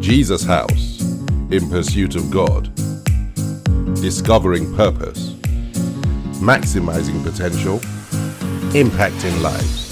Jesus 0.00 0.42
House 0.42 1.02
In 1.50 1.68
Pursuit 1.68 2.16
of 2.16 2.30
God. 2.30 2.74
Discovering 4.00 4.74
purpose. 4.74 5.34
Maximizing 6.40 7.22
potential. 7.22 7.78
Impacting 8.72 9.42
lives. 9.42 9.90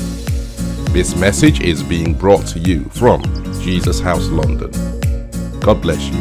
This 0.95 1.14
message 1.14 1.61
is 1.61 1.82
being 1.82 2.14
brought 2.14 2.46
to 2.46 2.59
you 2.59 2.84
from 2.84 3.23
Jesus 3.61 4.00
House 4.00 4.29
London. 4.29 4.71
God 5.61 5.82
bless 5.82 6.02
you. 6.09 6.18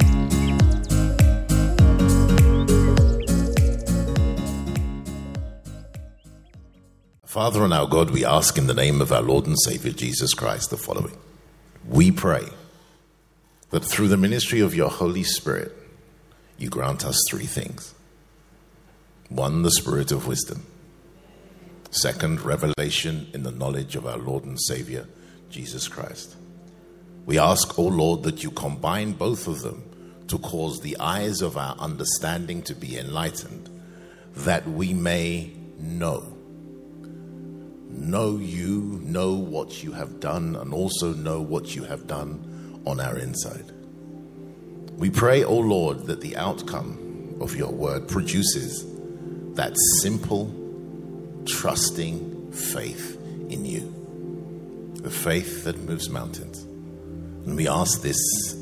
Father 7.23 7.63
and 7.63 7.73
our 7.73 7.87
God, 7.87 8.09
we 8.09 8.25
ask 8.25 8.57
in 8.57 8.67
the 8.67 8.73
name 8.73 8.99
of 8.99 9.13
our 9.13 9.21
Lord 9.21 9.47
and 9.47 9.57
Savior 9.57 9.93
Jesus 9.93 10.33
Christ 10.33 10.71
the 10.71 10.77
following. 10.77 11.17
We 11.87 12.11
pray 12.11 12.49
that 13.69 13.83
through 13.83 14.07
the 14.07 14.17
ministry 14.17 14.61
of 14.61 14.73
your 14.73 14.89
Holy 14.89 15.23
Spirit, 15.23 15.73
you 16.57 16.69
grant 16.69 17.05
us 17.05 17.21
three 17.29 17.45
things. 17.45 17.93
One, 19.29 19.63
the 19.63 19.71
spirit 19.71 20.11
of 20.11 20.27
wisdom. 20.27 20.65
Second, 21.91 22.41
revelation 22.41 23.27
in 23.33 23.43
the 23.43 23.51
knowledge 23.51 23.95
of 23.95 24.05
our 24.05 24.17
Lord 24.17 24.45
and 24.45 24.59
Savior, 24.59 25.07
Jesus 25.49 25.87
Christ. 25.87 26.35
We 27.25 27.37
ask, 27.37 27.77
O 27.77 27.83
Lord, 27.83 28.23
that 28.23 28.43
you 28.43 28.51
combine 28.51 29.13
both 29.13 29.47
of 29.47 29.61
them 29.61 29.83
to 30.27 30.37
cause 30.37 30.79
the 30.79 30.97
eyes 30.99 31.41
of 31.41 31.57
our 31.57 31.75
understanding 31.77 32.61
to 32.63 32.75
be 32.75 32.97
enlightened, 32.97 33.69
that 34.33 34.67
we 34.67 34.93
may 34.93 35.51
know. 35.77 36.33
Know 37.89 38.37
you, 38.37 39.01
know 39.03 39.33
what 39.33 39.83
you 39.83 39.91
have 39.91 40.19
done, 40.19 40.55
and 40.55 40.73
also 40.73 41.13
know 41.13 41.41
what 41.41 41.75
you 41.75 41.83
have 41.83 42.07
done 42.07 42.56
on 42.87 42.99
our 42.99 43.17
inside. 43.17 43.71
We 44.97 45.09
pray, 45.09 45.43
O 45.43 45.55
Lord, 45.55 46.07
that 46.07 46.21
the 46.21 46.37
outcome 46.37 47.35
of 47.41 47.55
your 47.55 47.71
word 47.71 48.07
produces 48.07 48.85
that 49.55 49.75
simple, 50.01 50.51
trusting 51.45 52.51
faith 52.51 53.15
in 53.49 53.65
you, 53.65 54.93
the 55.01 55.11
faith 55.11 55.65
that 55.65 55.77
moves 55.79 56.09
mountains. 56.09 56.63
And 57.45 57.55
we 57.55 57.67
ask 57.67 58.01
this 58.01 58.17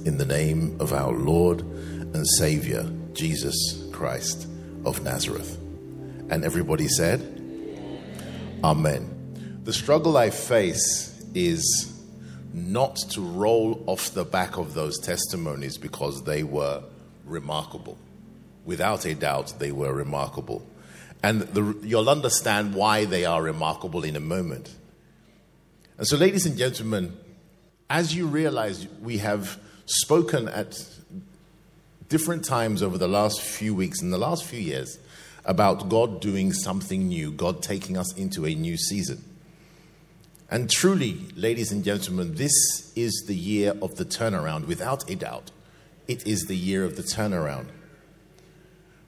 in 0.06 0.18
the 0.18 0.26
name 0.26 0.76
of 0.82 0.92
our 0.92 1.14
Lord 1.14 1.62
and 1.62 2.28
Savior, 2.38 2.90
Jesus 3.14 3.56
Christ 3.92 4.48
of 4.86 5.04
Nazareth. 5.04 5.58
And 6.30 6.44
everybody 6.44 6.88
said, 6.88 7.22
Amen. 8.64 9.62
The 9.64 9.74
struggle 9.74 10.18
I 10.18 10.32
face 10.32 11.24
is 11.34 11.95
not 12.56 12.96
to 12.96 13.22
roll 13.22 13.84
off 13.86 14.14
the 14.14 14.24
back 14.24 14.58
of 14.58 14.74
those 14.74 14.98
testimonies 14.98 15.78
because 15.78 16.24
they 16.24 16.42
were 16.42 16.82
remarkable. 17.26 17.98
Without 18.64 19.06
a 19.06 19.14
doubt, 19.14 19.56
they 19.60 19.74
were 19.74 19.94
remarkable. 19.94 20.66
And 21.22 21.42
the, 21.42 21.78
you'll 21.84 22.10
understand 22.10 22.74
why 22.74 23.04
they 23.04 23.26
are 23.26 23.42
remarkable 23.42 24.06
in 24.06 24.16
a 24.16 24.22
moment. 24.22 24.74
And 25.98 26.08
so, 26.08 26.16
ladies 26.16 26.46
and 26.46 26.58
gentlemen, 26.58 27.18
as 27.90 28.16
you 28.16 28.26
realize, 28.26 28.88
we 29.02 29.18
have 29.18 29.60
spoken 29.86 30.48
at 30.48 30.82
different 32.08 32.46
times 32.46 32.82
over 32.82 32.98
the 32.98 33.08
last 33.08 33.42
few 33.42 33.76
weeks 33.76 34.02
and 34.02 34.14
the 34.14 34.18
last 34.18 34.46
few 34.46 34.60
years 34.60 34.98
about 35.44 35.90
God 35.90 36.22
doing 36.22 36.54
something 36.54 37.10
new, 37.10 37.32
God 37.32 37.62
taking 37.62 37.98
us 37.98 38.16
into 38.16 38.46
a 38.46 38.56
new 38.56 38.78
season. 38.78 39.24
And 40.50 40.70
truly, 40.70 41.28
ladies 41.36 41.72
and 41.72 41.84
gentlemen, 41.84 42.36
this 42.36 42.54
is 42.96 43.26
the 43.28 43.36
year 43.36 43.74
of 43.82 43.96
the 43.96 44.06
turnaround, 44.06 44.68
without 44.68 45.10
a 45.10 45.16
doubt. 45.16 45.52
It 46.08 46.26
is 46.28 46.44
the 46.44 46.56
year 46.56 46.84
of 46.84 46.96
the 46.96 47.02
turnaround. 47.02 47.68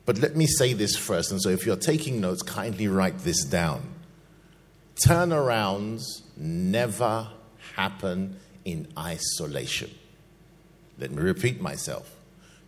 But 0.05 0.17
let 0.17 0.35
me 0.35 0.47
say 0.47 0.73
this 0.73 0.95
first, 0.95 1.31
and 1.31 1.41
so 1.41 1.49
if 1.49 1.65
you're 1.65 1.75
taking 1.75 2.19
notes, 2.21 2.41
kindly 2.41 2.87
write 2.87 3.19
this 3.19 3.43
down. 3.43 3.83
Turnarounds 5.05 6.23
never 6.35 7.27
happen 7.75 8.37
in 8.65 8.87
isolation. 8.97 9.91
Let 10.97 11.11
me 11.11 11.21
repeat 11.21 11.61
myself. 11.61 12.15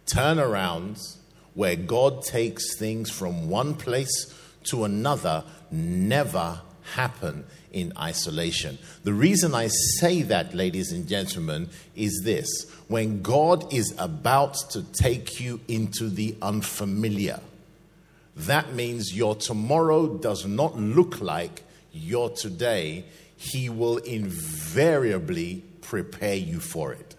Turnarounds, 0.05 1.17
where 1.55 1.75
God 1.75 2.23
takes 2.23 2.77
things 2.77 3.09
from 3.09 3.49
one 3.49 3.73
place 3.73 4.35
to 4.65 4.83
another, 4.83 5.43
never 5.71 6.61
happen 6.95 7.45
in 7.71 7.93
isolation. 7.97 8.77
The 9.03 9.13
reason 9.13 9.53
I 9.53 9.67
say 9.99 10.23
that, 10.23 10.53
ladies 10.53 10.91
and 10.91 11.07
gentlemen, 11.07 11.69
is 11.95 12.21
this 12.23 12.69
when 12.87 13.21
God 13.21 13.73
is 13.73 13.93
about 13.97 14.55
to 14.71 14.83
take 14.83 15.39
you 15.39 15.59
into 15.67 16.09
the 16.09 16.35
unfamiliar, 16.41 17.39
that 18.35 18.73
means 18.73 19.15
your 19.15 19.35
tomorrow 19.35 20.07
does 20.07 20.45
not 20.45 20.77
look 20.77 21.21
like 21.21 21.63
your 21.91 22.29
today. 22.29 23.05
He 23.35 23.69
will 23.69 23.97
invariably 23.97 25.63
prepare 25.81 26.35
you 26.35 26.59
for 26.59 26.93
it. 26.93 27.15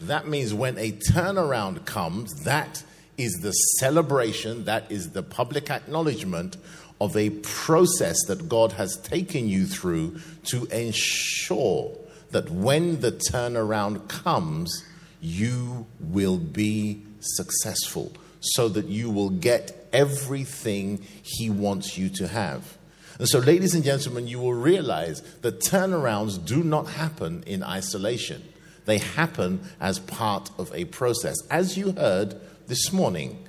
That 0.00 0.26
means 0.26 0.52
when 0.52 0.78
a 0.78 0.92
turnaround 0.92 1.84
comes, 1.84 2.32
that 2.44 2.82
is 3.16 3.32
the 3.42 3.52
celebration, 3.52 4.64
that 4.64 4.90
is 4.90 5.10
the 5.10 5.22
public 5.22 5.70
acknowledgement 5.70 6.56
of 7.02 7.16
a 7.16 7.30
process 7.30 8.16
that 8.28 8.48
God 8.48 8.70
has 8.72 8.96
taken 8.96 9.48
you 9.48 9.66
through 9.66 10.20
to 10.44 10.66
ensure 10.66 11.98
that 12.30 12.48
when 12.48 13.00
the 13.00 13.10
turnaround 13.10 14.06
comes, 14.06 14.84
you 15.20 15.84
will 15.98 16.38
be 16.38 17.02
successful 17.18 18.12
so 18.38 18.68
that 18.68 18.86
you 18.86 19.10
will 19.10 19.30
get 19.30 19.88
everything 19.92 21.04
He 21.24 21.50
wants 21.50 21.98
you 21.98 22.08
to 22.10 22.28
have. 22.28 22.78
And 23.18 23.28
so, 23.28 23.40
ladies 23.40 23.74
and 23.74 23.82
gentlemen, 23.82 24.28
you 24.28 24.38
will 24.38 24.54
realize 24.54 25.22
that 25.40 25.58
turnarounds 25.58 26.44
do 26.44 26.62
not 26.62 26.84
happen 26.84 27.42
in 27.48 27.64
isolation. 27.64 28.44
They 28.84 28.98
happen 28.98 29.60
as 29.80 29.98
part 29.98 30.52
of 30.56 30.72
a 30.72 30.84
process. 30.84 31.36
As 31.50 31.76
you 31.76 31.92
heard 31.92 32.40
this 32.68 32.92
morning, 32.92 33.44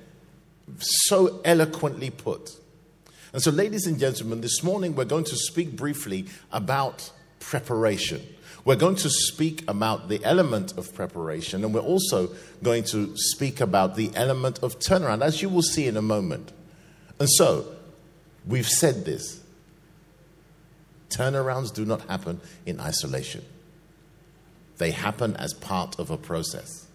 so 0.80 1.40
eloquently 1.46 2.10
put, 2.10 2.58
and 3.34 3.42
so, 3.42 3.50
ladies 3.50 3.88
and 3.88 4.00
gentlemen, 4.00 4.42
this 4.42 4.62
morning 4.62 4.94
we're 4.94 5.06
going 5.06 5.24
to 5.24 5.36
speak 5.36 5.76
briefly 5.76 6.28
about 6.52 7.12
preparation. 7.40 8.22
We're 8.64 8.76
going 8.76 8.96
to 8.98 9.10
speak 9.10 9.68
about 9.68 10.08
the 10.08 10.24
element 10.24 10.78
of 10.78 10.94
preparation, 10.94 11.66
and 11.66 11.74
we're 11.74 11.82
also 11.82 12.30
going 12.62 12.84
to 12.92 13.18
speak 13.18 13.60
about 13.60 13.96
the 13.96 14.12
element 14.14 14.60
of 14.62 14.78
turnaround, 14.78 15.24
as 15.24 15.42
you 15.42 15.50
will 15.50 15.64
see 15.64 15.88
in 15.88 15.98
a 15.98 16.02
moment. 16.02 16.52
And 17.20 17.28
so, 17.28 17.66
we've 18.46 18.70
said 18.70 19.04
this 19.04 19.42
turnarounds 21.10 21.74
do 21.74 21.86
not 21.86 22.02
happen 22.08 22.40
in 22.68 22.80
isolation, 22.80 23.44
they 24.78 24.92
happen 24.92 25.36
as 25.38 25.56
part 25.56 25.98
of 25.98 26.12
a 26.12 26.18
process. 26.18 26.86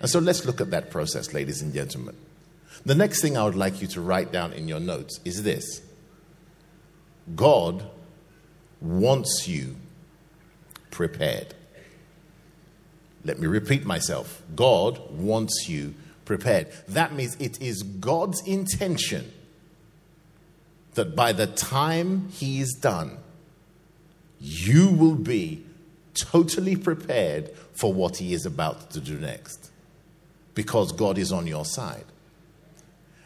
And 0.00 0.10
so, 0.10 0.18
let's 0.18 0.44
look 0.44 0.60
at 0.60 0.72
that 0.72 0.90
process, 0.90 1.32
ladies 1.32 1.62
and 1.62 1.72
gentlemen. 1.72 2.16
The 2.84 2.94
next 2.94 3.20
thing 3.20 3.36
I 3.36 3.44
would 3.44 3.56
like 3.56 3.80
you 3.82 3.88
to 3.88 4.00
write 4.00 4.32
down 4.32 4.52
in 4.52 4.68
your 4.68 4.80
notes 4.80 5.20
is 5.24 5.42
this 5.42 5.82
God 7.34 7.84
wants 8.80 9.46
you 9.46 9.76
prepared. 10.90 11.54
Let 13.24 13.38
me 13.38 13.46
repeat 13.46 13.84
myself 13.84 14.42
God 14.54 15.00
wants 15.10 15.68
you 15.68 15.94
prepared. 16.24 16.68
That 16.88 17.12
means 17.12 17.36
it 17.36 17.60
is 17.60 17.82
God's 17.82 18.40
intention 18.46 19.32
that 20.94 21.14
by 21.14 21.32
the 21.32 21.46
time 21.46 22.28
He 22.30 22.60
is 22.60 22.72
done, 22.80 23.18
you 24.38 24.88
will 24.88 25.14
be 25.14 25.64
totally 26.14 26.76
prepared 26.76 27.50
for 27.72 27.92
what 27.92 28.16
He 28.18 28.32
is 28.32 28.46
about 28.46 28.90
to 28.92 29.00
do 29.00 29.18
next 29.18 29.70
because 30.54 30.92
God 30.92 31.18
is 31.18 31.32
on 31.32 31.46
your 31.46 31.64
side. 31.64 32.04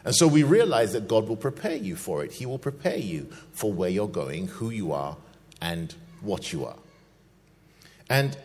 And 0.05 0.15
so 0.15 0.27
we 0.27 0.43
realize 0.43 0.93
that 0.93 1.07
God 1.07 1.27
will 1.27 1.35
prepare 1.35 1.75
you 1.75 1.95
for 1.95 2.23
it. 2.23 2.31
He 2.31 2.45
will 2.45 2.59
prepare 2.59 2.97
you 2.97 3.27
for 3.51 3.73
where 3.73 3.89
you're 3.89 4.07
going, 4.07 4.47
who 4.47 4.69
you 4.69 4.91
are, 4.91 5.17
and 5.59 5.93
what 6.21 6.53
you 6.53 6.65
are. 6.65 6.77
And 8.07 8.37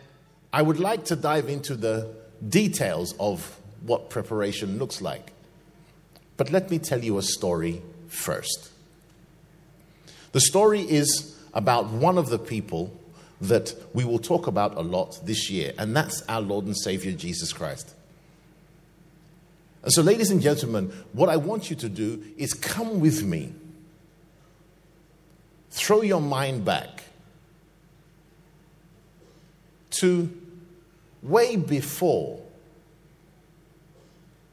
I 0.51 0.63
would 0.63 0.79
like 0.79 1.05
to 1.05 1.15
dive 1.15 1.47
into 1.47 1.75
the 1.75 2.13
details 2.49 3.13
of 3.19 3.59
what 3.85 4.09
preparation 4.09 4.79
looks 4.79 5.01
like. 5.01 5.33
But 6.35 6.51
let 6.51 6.71
me 6.71 6.79
tell 6.79 7.03
you 7.03 7.19
a 7.19 7.21
story 7.21 7.83
first. 8.07 8.71
The 10.31 10.41
story 10.41 10.81
is 10.81 11.37
about 11.53 11.87
one 11.87 12.17
of 12.17 12.29
the 12.29 12.39
people 12.39 12.97
that 13.41 13.75
we 13.93 14.03
will 14.05 14.19
talk 14.19 14.47
about 14.47 14.77
a 14.77 14.81
lot 14.81 15.19
this 15.25 15.49
year, 15.49 15.73
and 15.77 15.95
that's 15.95 16.23
our 16.23 16.41
Lord 16.41 16.65
and 16.65 16.77
Savior 16.77 17.11
Jesus 17.11 17.53
Christ. 17.53 17.93
And 19.83 19.91
so, 19.91 20.01
ladies 20.01 20.29
and 20.29 20.41
gentlemen, 20.41 20.93
what 21.13 21.29
I 21.29 21.37
want 21.37 21.69
you 21.69 21.75
to 21.77 21.89
do 21.89 22.23
is 22.37 22.53
come 22.53 22.99
with 22.99 23.23
me. 23.23 23.53
Throw 25.71 26.01
your 26.01 26.21
mind 26.21 26.65
back 26.65 27.03
to 30.01 30.29
way 31.23 31.55
before 31.55 32.39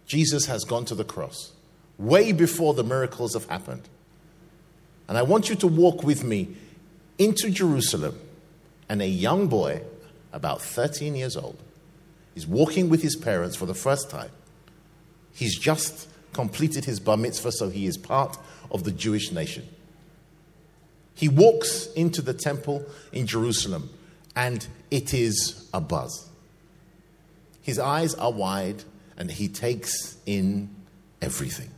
Jesus 0.07 0.47
has 0.47 0.65
gone 0.65 0.87
to 0.87 0.95
the 0.95 1.05
cross, 1.05 1.53
way 1.99 2.33
before 2.33 2.73
the 2.73 2.85
miracles 2.85 3.35
have 3.35 3.47
happened. 3.47 3.89
And 5.09 5.19
I 5.19 5.23
want 5.23 5.49
you 5.49 5.57
to 5.57 5.67
walk 5.67 6.03
with 6.03 6.25
me 6.25 6.57
into 7.19 7.51
Jerusalem. 7.51 8.19
And 8.89 9.03
a 9.03 9.09
young 9.09 9.49
boy, 9.49 9.83
about 10.33 10.63
13 10.63 11.15
years 11.15 11.37
old, 11.37 11.59
is 12.35 12.47
walking 12.47 12.89
with 12.89 13.03
his 13.03 13.17
parents 13.17 13.55
for 13.55 13.67
the 13.67 13.75
first 13.75 14.09
time. 14.09 14.31
He's 15.39 15.57
just 15.57 16.09
completed 16.33 16.85
his 16.85 16.99
bar 16.99 17.17
mitzvah, 17.17 17.53
so 17.53 17.69
he 17.69 17.87
is 17.87 17.97
part 17.97 18.37
of 18.73 18.83
the 18.83 18.91
Jewish 18.91 19.31
nation. 19.31 19.69
He 21.15 21.29
walks 21.29 21.87
into 21.95 22.23
the 22.23 22.35
temple 22.35 22.85
in 23.13 23.29
Jerusalem, 23.29 23.89
and 24.35 24.67
it 24.91 25.15
is 25.15 25.69
a 25.73 25.81
buzz. 25.81 26.29
His 27.63 27.79
eyes 27.79 28.17
are 28.17 28.33
wide, 28.33 28.83
and 29.17 29.31
he 29.31 29.47
takes 29.47 30.17
in 30.27 30.75
everything. 31.23 31.71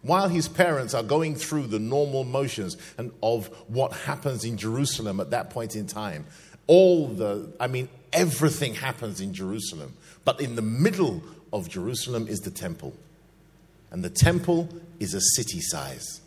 While 0.00 0.30
his 0.30 0.48
parents 0.48 0.94
are 0.94 1.02
going 1.02 1.34
through 1.34 1.66
the 1.66 1.78
normal 1.78 2.24
motions 2.24 2.78
and 2.96 3.12
of 3.22 3.48
what 3.68 3.92
happens 3.92 4.42
in 4.42 4.56
Jerusalem 4.56 5.20
at 5.20 5.32
that 5.32 5.50
point 5.50 5.76
in 5.76 5.86
time, 5.86 6.24
all 6.66 7.08
the, 7.08 7.52
I 7.60 7.66
mean, 7.66 7.90
everything 8.10 8.74
happens 8.74 9.20
in 9.20 9.34
Jerusalem. 9.34 9.94
But 10.28 10.42
in 10.42 10.56
the 10.56 10.60
middle 10.62 11.22
of 11.54 11.70
Jerusalem 11.70 12.28
is 12.28 12.40
the 12.40 12.50
temple. 12.50 12.92
And 13.90 14.04
the 14.04 14.10
temple 14.10 14.68
is 15.00 15.14
a 15.14 15.22
city 15.22 15.58
size. 15.62 16.20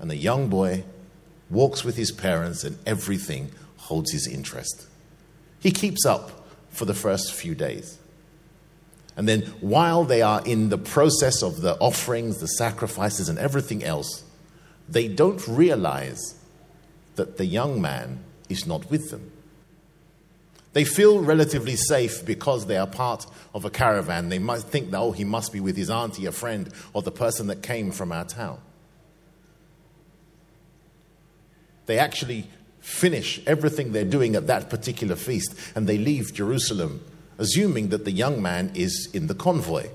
And 0.00 0.10
the 0.10 0.16
young 0.16 0.48
boy 0.48 0.82
walks 1.48 1.84
with 1.84 1.96
his 1.96 2.10
parents, 2.10 2.64
and 2.64 2.76
everything 2.84 3.52
holds 3.76 4.10
his 4.10 4.26
interest. 4.26 4.88
He 5.60 5.70
keeps 5.70 6.04
up 6.04 6.44
for 6.70 6.84
the 6.84 6.92
first 6.92 7.32
few 7.32 7.54
days. 7.54 8.00
And 9.16 9.28
then, 9.28 9.42
while 9.60 10.02
they 10.02 10.20
are 10.20 10.42
in 10.44 10.68
the 10.70 10.76
process 10.76 11.40
of 11.40 11.60
the 11.60 11.76
offerings, 11.78 12.38
the 12.38 12.48
sacrifices, 12.48 13.28
and 13.28 13.38
everything 13.38 13.84
else, 13.84 14.24
they 14.88 15.06
don't 15.06 15.46
realize 15.46 16.34
that 17.14 17.36
the 17.36 17.46
young 17.46 17.80
man 17.80 18.24
is 18.48 18.66
not 18.66 18.90
with 18.90 19.12
them. 19.12 19.30
They 20.72 20.84
feel 20.84 21.20
relatively 21.20 21.76
safe 21.76 22.24
because 22.24 22.66
they 22.66 22.78
are 22.78 22.86
part 22.86 23.26
of 23.54 23.64
a 23.64 23.70
caravan. 23.70 24.30
They 24.30 24.38
might 24.38 24.62
think 24.62 24.90
that, 24.90 24.98
oh, 24.98 25.12
he 25.12 25.24
must 25.24 25.52
be 25.52 25.60
with 25.60 25.76
his 25.76 25.90
auntie, 25.90 26.26
a 26.26 26.32
friend, 26.32 26.72
or 26.94 27.02
the 27.02 27.10
person 27.10 27.48
that 27.48 27.62
came 27.62 27.92
from 27.92 28.10
our 28.10 28.24
town. 28.24 28.58
They 31.86 31.98
actually 31.98 32.48
finish 32.80 33.40
everything 33.46 33.92
they're 33.92 34.04
doing 34.04 34.34
at 34.34 34.46
that 34.46 34.70
particular 34.70 35.14
feast 35.14 35.54
and 35.74 35.86
they 35.86 35.98
leave 35.98 36.32
Jerusalem, 36.32 37.04
assuming 37.38 37.88
that 37.90 38.04
the 38.04 38.10
young 38.10 38.40
man 38.40 38.72
is 38.74 39.08
in 39.12 39.26
the 39.26 39.34
convoy. 39.34 39.88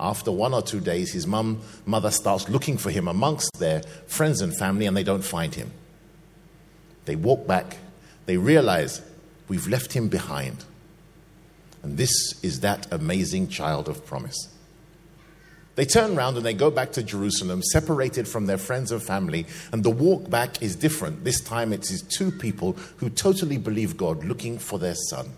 After 0.00 0.30
one 0.30 0.54
or 0.54 0.62
two 0.62 0.80
days, 0.80 1.12
his 1.12 1.26
mum, 1.26 1.60
mother 1.84 2.10
starts 2.10 2.48
looking 2.48 2.76
for 2.78 2.90
him 2.90 3.08
amongst 3.08 3.58
their 3.58 3.82
friends 4.06 4.40
and 4.40 4.56
family, 4.56 4.86
and 4.86 4.96
they 4.96 5.02
don't 5.02 5.24
find 5.24 5.52
him. 5.52 5.72
They 7.04 7.16
walk 7.16 7.48
back. 7.48 7.78
They 8.26 8.36
realize 8.36 9.02
we've 9.48 9.66
left 9.66 9.92
him 9.92 10.08
behind. 10.08 10.64
And 11.82 11.96
this 11.96 12.10
is 12.42 12.60
that 12.60 12.86
amazing 12.92 13.48
child 13.48 13.88
of 13.88 14.04
promise. 14.04 14.48
They 15.76 15.84
turn 15.84 16.18
around 16.18 16.36
and 16.36 16.44
they 16.44 16.54
go 16.54 16.72
back 16.72 16.90
to 16.92 17.04
Jerusalem, 17.04 17.62
separated 17.62 18.26
from 18.26 18.46
their 18.46 18.58
friends 18.58 18.90
and 18.90 19.00
family, 19.00 19.46
and 19.70 19.84
the 19.84 19.90
walk 19.90 20.28
back 20.28 20.60
is 20.60 20.74
different. 20.74 21.22
This 21.22 21.40
time 21.40 21.72
it 21.72 21.88
is 21.88 22.02
two 22.02 22.32
people 22.32 22.72
who 22.96 23.08
totally 23.08 23.58
believe 23.58 23.96
God 23.96 24.24
looking 24.24 24.58
for 24.58 24.80
their 24.80 24.96
son. 24.96 25.30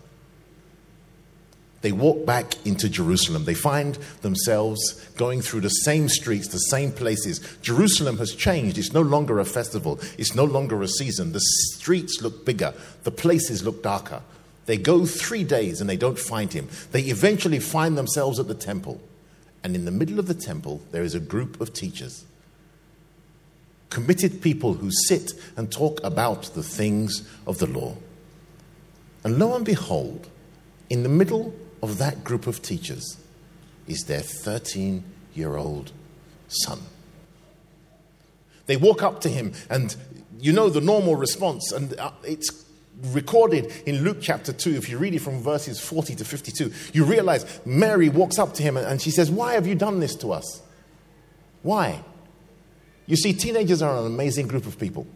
They 1.81 1.91
walk 1.91 2.25
back 2.25 2.53
into 2.65 2.89
Jerusalem. 2.89 3.45
They 3.45 3.55
find 3.55 3.95
themselves 4.21 4.93
going 5.17 5.41
through 5.41 5.61
the 5.61 5.69
same 5.69 6.09
streets, 6.09 6.47
the 6.47 6.57
same 6.57 6.91
places. 6.91 7.39
Jerusalem 7.61 8.19
has 8.19 8.35
changed. 8.35 8.77
It's 8.77 8.93
no 8.93 9.01
longer 9.01 9.39
a 9.39 9.45
festival, 9.45 9.99
it's 10.17 10.35
no 10.35 10.45
longer 10.45 10.81
a 10.81 10.87
season. 10.87 11.31
The 11.31 11.41
streets 11.41 12.21
look 12.21 12.45
bigger, 12.45 12.73
the 13.03 13.11
places 13.11 13.63
look 13.63 13.81
darker. 13.81 14.21
They 14.67 14.77
go 14.77 15.05
three 15.05 15.43
days 15.43 15.81
and 15.81 15.89
they 15.89 15.97
don't 15.97 16.19
find 16.19 16.53
him. 16.53 16.69
They 16.91 17.01
eventually 17.03 17.59
find 17.59 17.97
themselves 17.97 18.39
at 18.39 18.47
the 18.47 18.53
temple. 18.53 19.01
And 19.63 19.75
in 19.75 19.85
the 19.85 19.91
middle 19.91 20.19
of 20.19 20.27
the 20.27 20.35
temple, 20.35 20.81
there 20.91 21.03
is 21.03 21.15
a 21.15 21.19
group 21.19 21.59
of 21.61 21.73
teachers, 21.73 22.25
committed 23.89 24.41
people 24.41 24.75
who 24.75 24.91
sit 25.07 25.33
and 25.57 25.71
talk 25.71 25.99
about 26.03 26.43
the 26.53 26.63
things 26.63 27.27
of 27.45 27.57
the 27.57 27.67
law. 27.67 27.97
And 29.23 29.37
lo 29.37 29.55
and 29.55 29.65
behold, 29.65 30.29
in 30.89 31.03
the 31.03 31.09
middle 31.09 31.53
of 31.81 31.97
that 31.97 32.23
group 32.23 32.47
of 32.47 32.61
teachers 32.61 33.17
is 33.87 34.05
their 34.05 34.21
13 34.21 35.03
year 35.33 35.55
old 35.55 35.91
son. 36.47 36.79
They 38.67 38.77
walk 38.77 39.01
up 39.03 39.21
to 39.21 39.29
him, 39.29 39.53
and 39.69 39.95
you 40.39 40.53
know 40.53 40.69
the 40.69 40.81
normal 40.81 41.15
response, 41.15 41.71
and 41.71 41.97
uh, 41.99 42.11
it's 42.23 42.61
recorded 43.07 43.71
in 43.85 44.03
Luke 44.03 44.17
chapter 44.21 44.53
2, 44.53 44.75
if 44.75 44.89
you 44.89 44.97
read 44.97 45.13
it 45.13 45.19
from 45.19 45.41
verses 45.41 45.79
40 45.79 46.15
to 46.15 46.25
52, 46.25 46.71
you 46.93 47.03
realize 47.03 47.59
Mary 47.65 48.09
walks 48.09 48.37
up 48.37 48.53
to 48.55 48.63
him 48.63 48.77
and 48.77 49.01
she 49.01 49.11
says, 49.11 49.31
Why 49.31 49.53
have 49.53 49.65
you 49.67 49.75
done 49.75 49.99
this 49.99 50.15
to 50.17 50.31
us? 50.31 50.61
Why? 51.63 52.03
You 53.05 53.15
see, 53.15 53.33
teenagers 53.33 53.81
are 53.81 53.97
an 53.97 54.05
amazing 54.05 54.47
group 54.47 54.65
of 54.65 54.79
people. 54.79 55.07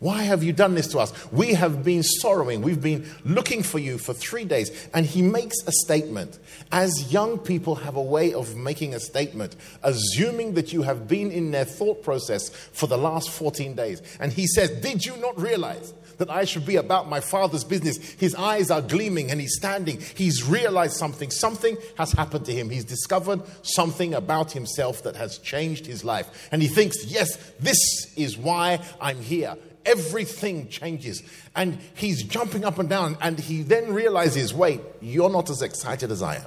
Why 0.00 0.22
have 0.22 0.42
you 0.42 0.54
done 0.54 0.74
this 0.74 0.88
to 0.88 0.98
us? 0.98 1.12
We 1.30 1.52
have 1.52 1.84
been 1.84 2.02
sorrowing. 2.02 2.62
We've 2.62 2.80
been 2.80 3.06
looking 3.22 3.62
for 3.62 3.78
you 3.78 3.98
for 3.98 4.14
three 4.14 4.46
days. 4.46 4.88
And 4.94 5.04
he 5.04 5.20
makes 5.20 5.56
a 5.66 5.72
statement. 5.72 6.38
As 6.72 7.12
young 7.12 7.38
people 7.38 7.74
have 7.74 7.96
a 7.96 8.02
way 8.02 8.32
of 8.32 8.56
making 8.56 8.94
a 8.94 9.00
statement, 9.00 9.56
assuming 9.82 10.54
that 10.54 10.72
you 10.72 10.82
have 10.82 11.06
been 11.06 11.30
in 11.30 11.50
their 11.50 11.66
thought 11.66 12.02
process 12.02 12.48
for 12.48 12.86
the 12.86 12.96
last 12.96 13.28
14 13.28 13.74
days. 13.74 14.00
And 14.18 14.32
he 14.32 14.46
says, 14.46 14.70
Did 14.70 15.04
you 15.04 15.18
not 15.18 15.38
realize 15.38 15.92
that 16.16 16.30
I 16.30 16.46
should 16.46 16.64
be 16.64 16.76
about 16.76 17.10
my 17.10 17.20
father's 17.20 17.64
business? 17.64 17.98
His 17.98 18.34
eyes 18.34 18.70
are 18.70 18.80
gleaming 18.80 19.30
and 19.30 19.38
he's 19.38 19.56
standing. 19.56 20.00
He's 20.00 20.42
realized 20.48 20.94
something. 20.94 21.30
Something 21.30 21.76
has 21.98 22.12
happened 22.12 22.46
to 22.46 22.54
him. 22.54 22.70
He's 22.70 22.86
discovered 22.86 23.42
something 23.60 24.14
about 24.14 24.52
himself 24.52 25.02
that 25.02 25.16
has 25.16 25.36
changed 25.36 25.84
his 25.84 26.04
life. 26.04 26.48
And 26.50 26.62
he 26.62 26.68
thinks, 26.68 27.04
Yes, 27.04 27.36
this 27.60 27.76
is 28.16 28.38
why 28.38 28.78
I'm 28.98 29.20
here 29.20 29.58
everything 29.84 30.68
changes. 30.68 31.22
And 31.54 31.78
he's 31.94 32.22
jumping 32.22 32.64
up 32.64 32.78
and 32.78 32.88
down, 32.88 33.16
and 33.20 33.38
he 33.38 33.62
then 33.62 33.92
realizes 33.92 34.52
wait, 34.54 34.80
you're 35.00 35.30
not 35.30 35.50
as 35.50 35.62
excited 35.62 36.10
as 36.10 36.22
I 36.22 36.36
am. 36.36 36.46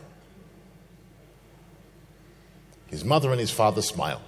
His 2.88 3.04
mother 3.04 3.32
and 3.32 3.40
his 3.40 3.52
father 3.52 3.82
smile. 3.82 4.22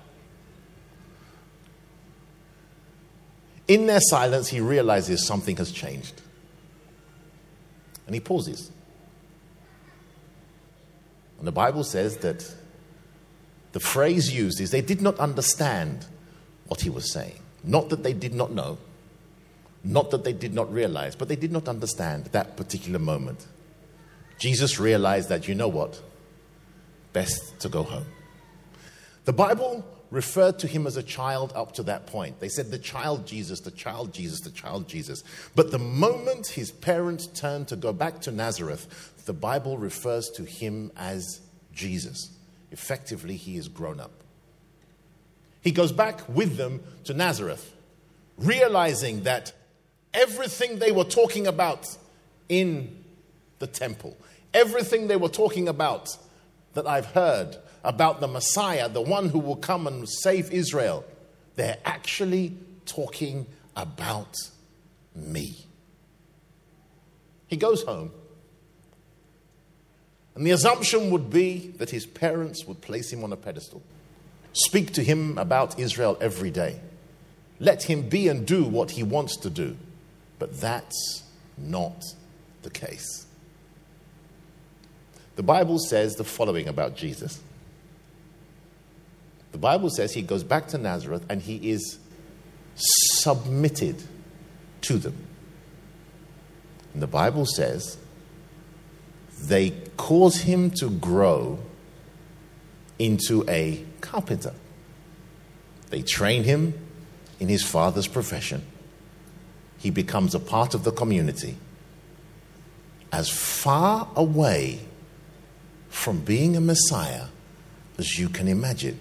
In 3.67 3.87
their 3.87 3.99
silence, 3.99 4.47
he 4.47 4.59
realizes 4.59 5.25
something 5.25 5.57
has 5.57 5.71
changed. 5.71 6.21
And 8.05 8.13
he 8.13 8.19
pauses. 8.19 8.71
And 11.39 11.47
the 11.47 11.51
Bible 11.51 11.83
says 11.83 12.17
that 12.17 12.55
the 13.71 13.79
phrase 13.79 14.33
used 14.33 14.61
is 14.61 14.71
they 14.71 14.81
did 14.81 15.01
not 15.01 15.19
understand 15.19 16.05
what 16.67 16.81
he 16.81 16.89
was 16.89 17.11
saying. 17.11 17.39
Not 17.63 17.89
that 17.89 18.03
they 18.03 18.13
did 18.13 18.33
not 18.33 18.51
know, 18.51 18.77
not 19.85 20.11
that 20.11 20.23
they 20.23 20.33
did 20.33 20.53
not 20.53 20.71
realize, 20.73 21.15
but 21.15 21.27
they 21.27 21.35
did 21.35 21.51
not 21.51 21.67
understand 21.67 22.25
that 22.27 22.57
particular 22.57 22.99
moment. 22.99 23.45
Jesus 24.39 24.79
realized 24.79 25.29
that, 25.29 25.47
you 25.47 25.55
know 25.55 25.67
what? 25.67 26.01
Best 27.13 27.59
to 27.59 27.69
go 27.69 27.83
home. 27.83 28.05
The 29.25 29.33
Bible 29.33 29.85
referred 30.11 30.59
to 30.59 30.67
him 30.67 30.85
as 30.87 30.97
a 30.97 31.03
child 31.03 31.51
up 31.55 31.73
to 31.73 31.83
that 31.83 32.07
point. 32.07 32.39
They 32.39 32.49
said, 32.49 32.71
the 32.71 32.77
child 32.77 33.25
Jesus, 33.25 33.59
the 33.61 33.71
child 33.71 34.13
Jesus, 34.13 34.41
the 34.41 34.51
child 34.51 34.87
Jesus. 34.87 35.23
But 35.55 35.71
the 35.71 35.79
moment 35.79 36.47
his 36.47 36.71
parents 36.71 37.27
turned 37.27 37.67
to 37.69 37.75
go 37.75 37.93
back 37.93 38.21
to 38.21 38.31
Nazareth, 38.31 39.13
the 39.25 39.33
Bible 39.33 39.77
refers 39.77 40.29
to 40.35 40.43
him 40.43 40.91
as 40.95 41.41
Jesus. 41.73 42.29
Effectively, 42.71 43.35
he 43.35 43.57
is 43.57 43.67
grown 43.67 43.99
up. 43.99 44.11
He 45.61 45.71
goes 45.71 45.91
back 45.91 46.27
with 46.29 46.57
them 46.57 46.83
to 47.05 47.13
Nazareth, 47.13 47.73
realizing 48.37 49.23
that 49.23 49.53
everything 50.15 50.79
they 50.79 50.91
were 50.91 51.03
talking 51.03 51.45
about 51.45 51.87
in 52.49 53.03
the 53.59 53.67
temple, 53.67 54.17
everything 54.53 55.07
they 55.07 55.15
were 55.17 55.29
talking 55.29 55.67
about 55.67 56.17
that 56.73 56.87
I've 56.87 57.07
heard 57.07 57.57
about 57.83 58.19
the 58.19 58.27
Messiah, 58.27 58.89
the 58.89 59.01
one 59.01 59.29
who 59.29 59.39
will 59.39 59.55
come 59.55 59.85
and 59.85 60.09
save 60.09 60.51
Israel, 60.51 61.05
they're 61.55 61.77
actually 61.85 62.57
talking 62.85 63.45
about 63.75 64.35
me. 65.15 65.65
He 67.47 67.57
goes 67.57 67.83
home. 67.83 68.11
And 70.35 70.45
the 70.45 70.51
assumption 70.51 71.11
would 71.11 71.29
be 71.29 71.73
that 71.77 71.89
his 71.89 72.05
parents 72.05 72.65
would 72.65 72.81
place 72.81 73.11
him 73.11 73.23
on 73.23 73.31
a 73.31 73.37
pedestal, 73.37 73.81
speak 74.51 74.91
to 74.93 75.03
him 75.03 75.37
about 75.37 75.79
Israel 75.79 76.17
every 76.19 76.51
day, 76.51 76.81
let 77.59 77.83
him 77.83 78.09
be 78.09 78.27
and 78.27 78.45
do 78.45 78.65
what 78.65 78.91
he 78.91 79.03
wants 79.03 79.37
to 79.37 79.49
do. 79.49 79.77
But 80.39 80.59
that's 80.59 81.23
not 81.57 82.03
the 82.63 82.69
case. 82.69 83.25
The 85.35 85.43
Bible 85.43 85.79
says 85.79 86.15
the 86.15 86.23
following 86.23 86.67
about 86.67 86.95
Jesus. 86.95 87.41
The 89.51 89.57
Bible 89.57 89.89
says 89.89 90.13
he 90.13 90.21
goes 90.21 90.43
back 90.43 90.67
to 90.69 90.77
Nazareth 90.77 91.25
and 91.29 91.41
he 91.41 91.71
is 91.71 91.99
submitted 92.75 94.03
to 94.81 94.97
them. 94.97 95.15
And 96.93 97.01
the 97.01 97.07
Bible 97.07 97.45
says 97.45 97.97
they 99.41 99.71
cause 99.97 100.41
him 100.41 100.71
to 100.71 100.89
grow 100.89 101.59
into 102.97 103.43
a 103.49 103.83
carpenter. 104.01 104.53
They 105.89 106.01
train 106.01 106.43
him 106.43 106.73
in 107.39 107.49
his 107.49 107.63
father's 107.63 108.07
profession. 108.07 108.65
He 109.85 109.91
becomes 109.91 110.33
a 110.33 110.39
part 110.39 110.73
of 110.73 110.83
the 110.83 110.91
community. 110.91 111.57
As 113.11 113.29
far 113.29 114.07
away 114.15 114.79
from 115.89 116.21
being 116.21 116.57
a 116.57 116.59
Messiah 116.59 117.25
as 117.99 118.17
you 118.17 118.27
can 118.27 118.47
imagine. 118.47 118.99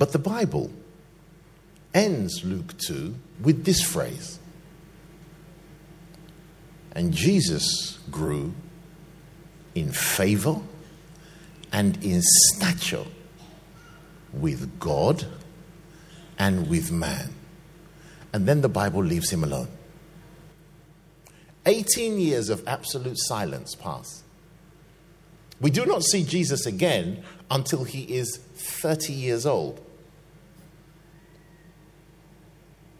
But 0.00 0.10
the 0.10 0.18
Bible 0.18 0.72
ends 1.94 2.42
Luke 2.44 2.76
2 2.78 3.14
with 3.40 3.64
this 3.64 3.82
phrase 3.82 4.40
And 6.90 7.12
Jesus 7.12 8.00
grew 8.10 8.52
in 9.76 9.92
favor 9.92 10.60
and 11.70 12.02
in 12.02 12.20
stature 12.20 13.06
with 14.32 14.80
God 14.80 15.24
and 16.36 16.68
with 16.68 16.90
man. 16.90 17.32
And 18.34 18.48
then 18.48 18.62
the 18.62 18.68
Bible 18.68 19.00
leaves 19.02 19.30
him 19.30 19.44
alone. 19.44 19.68
18 21.66 22.18
years 22.18 22.50
of 22.50 22.66
absolute 22.66 23.16
silence 23.16 23.76
pass. 23.76 24.24
We 25.60 25.70
do 25.70 25.86
not 25.86 26.02
see 26.02 26.24
Jesus 26.24 26.66
again 26.66 27.22
until 27.48 27.84
he 27.84 28.02
is 28.02 28.38
30 28.56 29.12
years 29.12 29.46
old. 29.46 29.80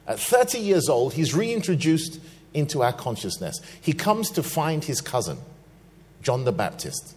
At 0.06 0.20
30 0.20 0.58
years 0.58 0.88
old, 0.88 1.14
he's 1.14 1.34
reintroduced 1.34 2.20
into 2.54 2.84
our 2.84 2.92
consciousness. 2.92 3.60
He 3.82 3.92
comes 3.92 4.30
to 4.30 4.42
find 4.42 4.84
his 4.84 5.00
cousin, 5.00 5.38
John 6.22 6.44
the 6.44 6.52
Baptist. 6.52 7.16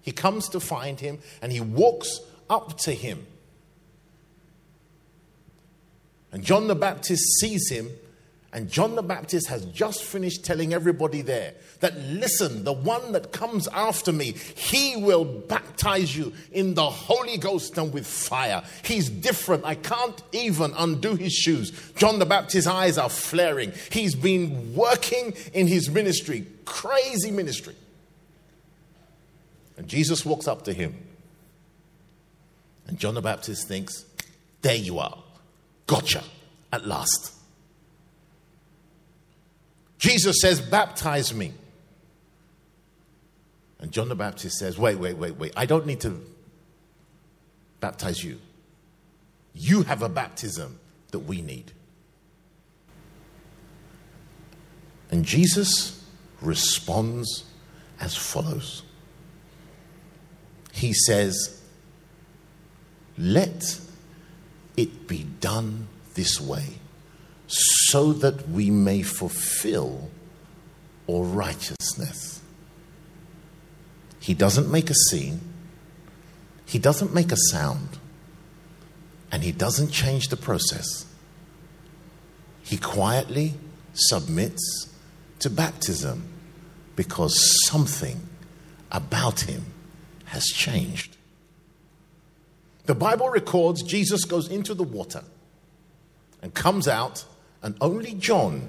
He 0.00 0.12
comes 0.12 0.48
to 0.50 0.60
find 0.60 1.00
him 1.00 1.18
and 1.42 1.50
he 1.50 1.60
walks 1.60 2.20
up 2.48 2.78
to 2.78 2.92
him. 2.92 3.26
And 6.32 6.44
John 6.44 6.68
the 6.68 6.74
Baptist 6.74 7.40
sees 7.40 7.68
him 7.70 7.90
and 8.52 8.68
John 8.68 8.96
the 8.96 9.02
Baptist 9.02 9.46
has 9.46 9.64
just 9.66 10.02
finished 10.02 10.44
telling 10.44 10.72
everybody 10.72 11.22
there 11.22 11.54
that, 11.78 11.96
listen, 11.98 12.64
the 12.64 12.72
one 12.72 13.12
that 13.12 13.30
comes 13.30 13.68
after 13.68 14.12
me, 14.12 14.32
he 14.32 14.96
will 14.96 15.24
baptize 15.24 16.16
you 16.16 16.32
in 16.50 16.74
the 16.74 16.90
Holy 16.90 17.38
Ghost 17.38 17.78
and 17.78 17.92
with 17.92 18.06
fire. 18.06 18.64
He's 18.82 19.08
different. 19.08 19.64
I 19.64 19.76
can't 19.76 20.20
even 20.32 20.72
undo 20.76 21.14
his 21.14 21.32
shoes. 21.32 21.70
John 21.94 22.18
the 22.18 22.26
Baptist's 22.26 22.68
eyes 22.68 22.98
are 22.98 23.08
flaring. 23.08 23.72
He's 23.92 24.16
been 24.16 24.74
working 24.74 25.32
in 25.54 25.68
his 25.68 25.88
ministry, 25.88 26.44
crazy 26.64 27.30
ministry. 27.30 27.76
And 29.76 29.86
Jesus 29.86 30.26
walks 30.26 30.48
up 30.48 30.64
to 30.64 30.72
him. 30.72 30.96
And 32.88 32.98
John 32.98 33.14
the 33.14 33.22
Baptist 33.22 33.68
thinks, 33.68 34.04
there 34.62 34.74
you 34.74 34.98
are. 34.98 35.16
Gotcha. 35.90 36.22
At 36.72 36.86
last. 36.86 37.34
Jesus 39.98 40.36
says, 40.40 40.60
Baptize 40.60 41.34
me. 41.34 41.52
And 43.80 43.90
John 43.90 44.08
the 44.08 44.14
Baptist 44.14 44.56
says, 44.56 44.78
Wait, 44.78 44.94
wait, 45.00 45.16
wait, 45.16 45.36
wait. 45.36 45.52
I 45.56 45.66
don't 45.66 45.86
need 45.86 45.98
to 46.02 46.20
baptize 47.80 48.22
you. 48.22 48.38
You 49.52 49.82
have 49.82 50.02
a 50.02 50.08
baptism 50.08 50.78
that 51.10 51.18
we 51.18 51.42
need. 51.42 51.72
And 55.10 55.24
Jesus 55.24 56.04
responds 56.40 57.46
as 57.98 58.16
follows 58.16 58.84
He 60.72 60.92
says, 60.92 61.60
Let 63.18 63.80
it 64.76 65.06
be 65.06 65.24
done 65.40 65.88
this 66.14 66.40
way 66.40 66.66
so 67.46 68.12
that 68.12 68.48
we 68.48 68.70
may 68.70 69.02
fulfill 69.02 70.10
all 71.06 71.24
righteousness. 71.24 72.40
He 74.20 74.34
doesn't 74.34 74.70
make 74.70 74.90
a 74.90 74.94
scene, 74.94 75.40
he 76.66 76.78
doesn't 76.78 77.12
make 77.12 77.32
a 77.32 77.36
sound, 77.50 77.98
and 79.32 79.42
he 79.42 79.50
doesn't 79.50 79.90
change 79.90 80.28
the 80.28 80.36
process. 80.36 81.06
He 82.62 82.76
quietly 82.76 83.54
submits 83.94 84.88
to 85.40 85.50
baptism 85.50 86.28
because 86.94 87.34
something 87.66 88.20
about 88.92 89.40
him 89.40 89.64
has 90.26 90.44
changed. 90.44 91.16
The 92.90 92.96
Bible 92.96 93.28
records 93.28 93.84
Jesus 93.84 94.24
goes 94.24 94.48
into 94.48 94.74
the 94.74 94.82
water 94.82 95.22
and 96.42 96.52
comes 96.52 96.88
out 96.88 97.24
and 97.62 97.76
only 97.80 98.14
John 98.14 98.68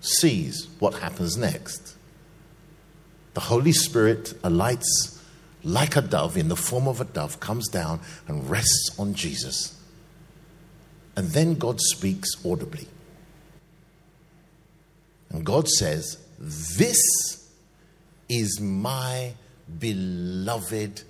sees 0.00 0.66
what 0.78 0.94
happens 0.94 1.36
next. 1.36 1.94
The 3.34 3.40
Holy 3.40 3.72
Spirit 3.72 4.32
alights 4.42 5.22
like 5.62 5.94
a 5.94 6.00
dove 6.00 6.38
in 6.38 6.48
the 6.48 6.56
form 6.56 6.88
of 6.88 7.02
a 7.02 7.04
dove, 7.04 7.38
comes 7.38 7.68
down 7.68 8.00
and 8.26 8.48
rests 8.48 8.98
on 8.98 9.12
Jesus. 9.12 9.78
And 11.16 11.28
then 11.28 11.56
God 11.56 11.82
speaks 11.82 12.30
audibly. 12.46 12.88
And 15.28 15.44
God 15.44 15.68
says, 15.68 16.16
This 16.38 17.46
is 18.30 18.58
my 18.58 19.34
beloved 19.78 21.02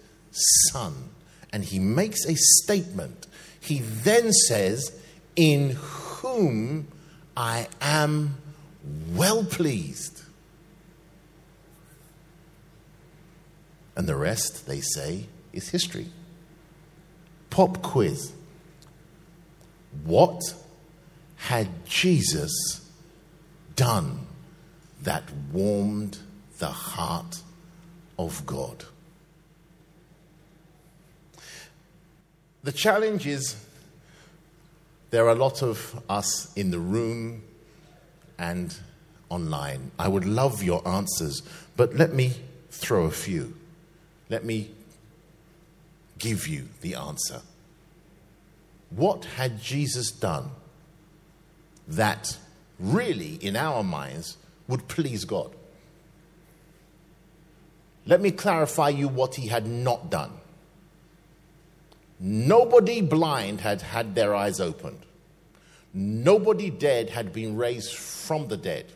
Son. 0.72 1.10
And 1.52 1.64
he 1.64 1.78
makes 1.78 2.24
a 2.26 2.34
statement. 2.36 3.26
He 3.60 3.80
then 3.80 4.32
says, 4.32 4.98
In 5.36 5.76
whom 5.76 6.88
I 7.36 7.68
am 7.80 8.36
well 9.14 9.44
pleased. 9.44 10.22
And 13.96 14.08
the 14.08 14.16
rest, 14.16 14.66
they 14.66 14.80
say, 14.80 15.26
is 15.52 15.68
history. 15.68 16.06
Pop 17.50 17.82
quiz. 17.82 18.32
What 20.04 20.40
had 21.36 21.84
Jesus 21.84 22.88
done 23.74 24.26
that 25.02 25.24
warmed 25.52 26.18
the 26.58 26.68
heart 26.68 27.42
of 28.18 28.46
God? 28.46 28.84
The 32.62 32.72
challenge 32.72 33.26
is 33.26 33.56
there 35.10 35.26
are 35.26 35.30
a 35.30 35.34
lot 35.34 35.62
of 35.62 36.02
us 36.08 36.52
in 36.54 36.70
the 36.70 36.78
room 36.78 37.42
and 38.38 38.74
online. 39.28 39.90
I 39.98 40.08
would 40.08 40.24
love 40.24 40.62
your 40.62 40.86
answers, 40.86 41.42
but 41.76 41.94
let 41.94 42.12
me 42.12 42.32
throw 42.70 43.04
a 43.04 43.10
few. 43.10 43.56
Let 44.28 44.44
me 44.44 44.70
give 46.18 46.46
you 46.46 46.68
the 46.82 46.94
answer. 46.94 47.40
What 48.90 49.24
had 49.24 49.60
Jesus 49.60 50.10
done 50.10 50.50
that 51.88 52.36
really, 52.78 53.34
in 53.34 53.56
our 53.56 53.82
minds, 53.82 54.36
would 54.68 54.86
please 54.88 55.24
God? 55.24 55.50
Let 58.06 58.20
me 58.20 58.30
clarify 58.30 58.90
you 58.90 59.08
what 59.08 59.36
he 59.36 59.48
had 59.48 59.66
not 59.66 60.10
done. 60.10 60.39
Nobody 62.20 63.00
blind 63.00 63.62
had 63.62 63.80
had 63.80 64.14
their 64.14 64.34
eyes 64.34 64.60
opened. 64.60 65.00
Nobody 65.94 66.68
dead 66.68 67.10
had 67.10 67.32
been 67.32 67.56
raised 67.56 67.94
from 67.94 68.48
the 68.48 68.58
dead. 68.58 68.86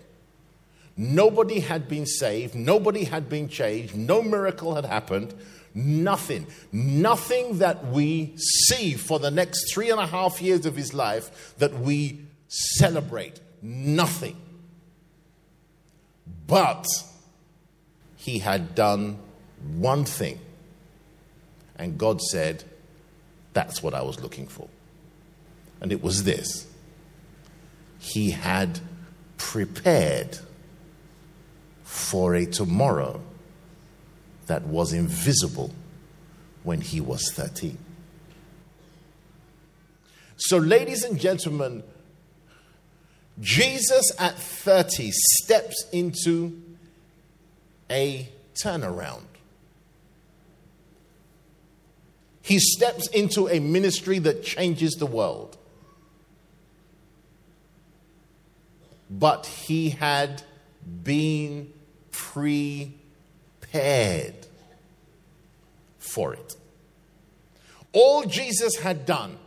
Nobody 0.97 1.61
had 1.61 1.89
been 1.89 2.07
saved. 2.07 2.55
Nobody 2.55 3.05
had 3.05 3.29
been 3.29 3.49
changed. 3.49 3.97
No 3.97 4.23
miracle 4.23 4.75
had 4.75 4.85
happened. 4.85 5.35
Nothing. 5.75 6.47
Nothing 6.71 7.59
that 7.59 7.87
we 7.87 8.37
see 8.37 8.95
for 8.95 9.19
the 9.19 9.31
next 9.31 9.73
three 9.73 9.91
and 9.91 9.99
a 9.99 10.07
half 10.07 10.41
years 10.41 10.67
of 10.67 10.77
his 10.77 10.95
life 10.95 11.55
that 11.59 11.81
we 11.81 12.21
celebrate. 12.47 13.41
Nothing. 13.61 14.37
But 16.47 16.87
he 18.17 18.39
had 18.39 18.75
done 18.75 19.19
one 19.77 20.05
thing. 20.05 20.39
And 21.77 21.99
God 21.99 22.21
said, 22.21 22.63
that's 23.55 23.83
what 23.83 23.95
I 23.95 24.03
was 24.03 24.21
looking 24.21 24.47
for. 24.47 24.69
And 25.81 25.91
it 25.93 26.03
was 26.03 26.25
this 26.25 26.67
he 27.99 28.31
had 28.31 28.81
prepared 29.39 30.39
for 31.85 32.35
a 32.35 32.45
tomorrow 32.45 33.21
that 34.47 34.63
was 34.65 34.93
invisible 34.93 35.73
when 36.63 36.83
he 36.83 37.01
was 37.01 37.33
13. 37.33 37.79
So, 40.37 40.59
ladies 40.59 41.03
and 41.03 41.19
gentlemen, 41.19 41.83
Jesus 43.41 44.13
at 44.19 44.37
30 44.37 45.11
steps 45.13 45.87
into 45.93 46.63
a 47.91 48.29
turnaround. 48.63 49.25
He 52.45 52.59
steps 52.59 53.09
into 53.09 53.49
a 53.49 53.59
ministry 53.59 54.19
that 54.19 54.45
changes 54.45 54.93
the 54.99 55.07
world. 55.07 55.57
But 59.09 59.47
he 59.47 59.89
had 59.89 60.43
been 61.03 61.73
prepared 62.11 62.87
for 65.99 66.35
it. 66.35 66.57
All 67.93 68.25
Jesus 68.25 68.77
had 68.77 69.07
done 69.07 69.39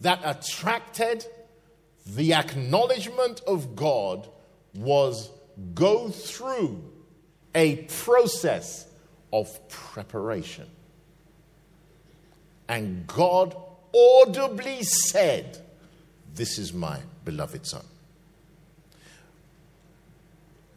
that 0.00 0.20
attracted 0.24 1.26
the 2.06 2.34
acknowledgement 2.34 3.40
of 3.48 3.74
God 3.74 4.28
was 4.76 5.28
go 5.74 6.08
through 6.08 6.84
a 7.52 7.78
process 8.04 8.86
of 9.32 9.68
preparation. 9.68 10.68
And 12.72 13.06
God 13.06 13.54
audibly 13.94 14.82
said, 14.82 15.58
This 16.34 16.58
is 16.58 16.72
my 16.72 17.00
beloved 17.22 17.66
Son. 17.66 17.84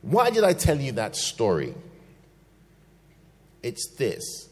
Why 0.02 0.30
did 0.30 0.44
I 0.44 0.52
tell 0.52 0.78
you 0.78 0.92
that 0.92 1.16
story? 1.16 1.74
It's 3.64 3.96
this 3.96 4.50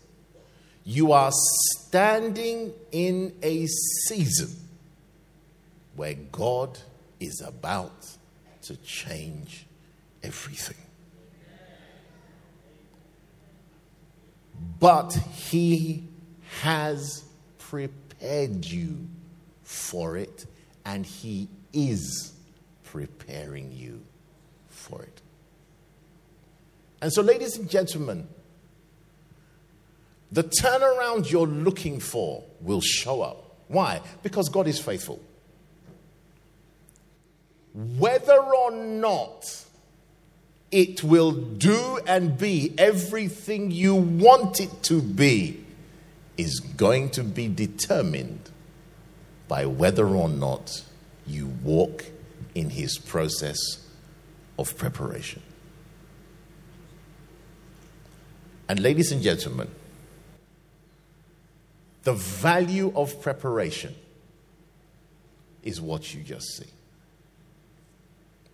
you 0.86 1.12
are 1.12 1.32
standing 1.34 2.72
in 2.94 3.36
a 3.44 3.68
season 4.08 4.56
where 5.98 6.14
God 6.14 6.80
is 7.20 7.42
about 7.42 8.08
to 8.62 8.78
change 8.78 9.66
everything. 10.24 10.78
But 14.80 15.12
He 15.12 16.08
has 16.62 17.26
prepared 17.74 18.64
you 18.66 19.08
for 19.64 20.16
it, 20.16 20.46
and 20.86 21.04
He 21.08 21.48
is 21.74 22.32
preparing 22.84 23.72
you 23.72 24.00
for 24.70 25.02
it. 25.02 25.22
And 27.02 27.12
so, 27.12 27.24
ladies 27.24 27.58
and 27.58 27.68
gentlemen, 27.68 28.28
the 30.32 30.44
turnaround 30.44 31.32
you're 31.32 31.48
looking 31.48 32.00
for 32.00 32.44
will 32.62 32.80
show 32.80 33.24
up. 33.24 33.56
Why? 33.70 34.02
Because 34.22 34.50
God 34.50 34.68
is 34.68 34.80
faithful 34.80 35.20
whether 37.98 38.40
or 38.40 38.70
not 38.70 39.66
it 40.70 41.04
will 41.04 41.32
do 41.32 42.00
and 42.06 42.38
be 42.38 42.72
everything 42.78 43.72
you 43.72 43.96
want 43.96 44.60
it 44.60 44.84
to 44.84 45.02
be 45.02 45.63
is 46.38 46.60
going 46.60 47.10
to 47.12 47.24
be 47.24 47.48
determined 47.48 48.50
by 49.48 49.66
whether 49.66 50.08
or 50.08 50.30
not 50.30 50.84
you 51.28 51.48
walk 51.64 52.06
in 52.56 52.72
his 52.72 52.98
process 52.98 53.58
of 54.58 54.78
preparation. 54.78 55.42
And, 58.68 58.80
ladies 58.80 59.12
and 59.12 59.22
gentlemen, 59.22 59.70
the 62.04 62.14
value 62.14 62.92
of 62.96 63.22
preparation 63.22 63.96
is 65.64 65.80
what 65.80 66.14
you 66.14 66.22
just 66.22 66.58
see. 66.58 66.70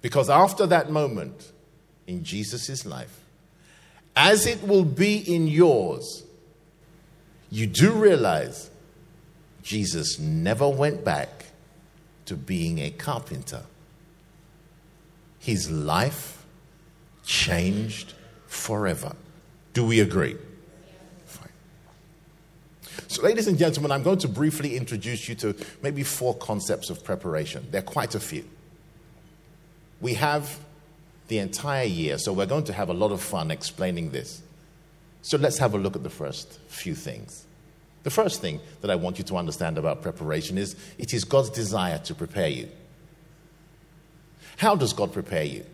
Because 0.02 0.30
after 0.30 0.66
that 0.68 0.92
moment 0.92 1.52
in 2.08 2.24
Jesus' 2.24 2.86
life, 2.86 3.22
as 4.16 4.46
it 4.46 4.64
will 4.68 4.86
be 4.86 5.18
in 5.18 5.48
yours, 5.48 6.24
you 7.50 7.68
do 7.68 7.92
realize 7.92 8.70
Jesus 9.64 10.20
never 10.20 10.68
went 10.68 11.04
back 11.04 11.46
to 12.26 12.36
being 12.36 12.80
a 12.80 12.92
carpenter. 12.92 13.64
His 15.40 15.70
life 15.72 16.46
changed 17.26 18.14
forever. 18.48 19.16
Do 19.74 19.86
we 19.86 20.00
agree? 20.00 20.36
Fine. 21.26 21.50
So, 23.08 23.24
ladies 23.24 23.48
and 23.48 23.58
gentlemen, 23.58 23.92
I'm 23.92 24.04
going 24.04 24.20
to 24.20 24.28
briefly 24.28 24.76
introduce 24.76 25.28
you 25.30 25.36
to 25.36 25.56
maybe 25.82 26.04
four 26.04 26.36
concepts 26.36 26.90
of 26.90 27.04
preparation. 27.04 27.68
There 27.72 27.80
are 27.80 27.84
quite 27.84 28.16
a 28.16 28.20
few. 28.20 28.46
We 30.02 30.16
have 30.16 30.60
the 31.30 31.40
entire 31.40 31.86
year, 31.86 32.18
so 32.18 32.34
we're 32.34 32.46
going 32.46 32.64
to 32.66 32.74
have 32.74 32.90
a 32.90 32.94
lot 32.94 33.12
of 33.12 33.22
fun 33.22 33.52
explaining 33.52 34.12
this. 34.12 34.42
So 35.22 35.38
let's 35.38 35.58
have 35.58 35.74
a 35.74 35.78
look 35.78 35.96
at 35.96 36.04
the 36.04 36.10
first 36.10 36.60
few 36.68 36.96
things. 36.96 37.46
The 38.04 38.10
first 38.10 38.42
thing 38.42 38.60
that 38.82 38.90
I 38.90 38.96
want 38.96 39.18
you 39.18 39.24
to 39.26 39.38
understand 39.38 39.78
about 39.78 40.02
preparation 40.02 40.58
is 40.58 40.76
it 40.98 41.14
is 41.14 41.24
God's 41.26 41.50
desire 41.50 41.98
to 42.00 42.16
prepare 42.16 42.48
you. 42.48 42.70
How 44.58 44.76
does 44.76 44.94
God 44.94 45.14
prepare 45.14 45.44
you? 45.44 45.66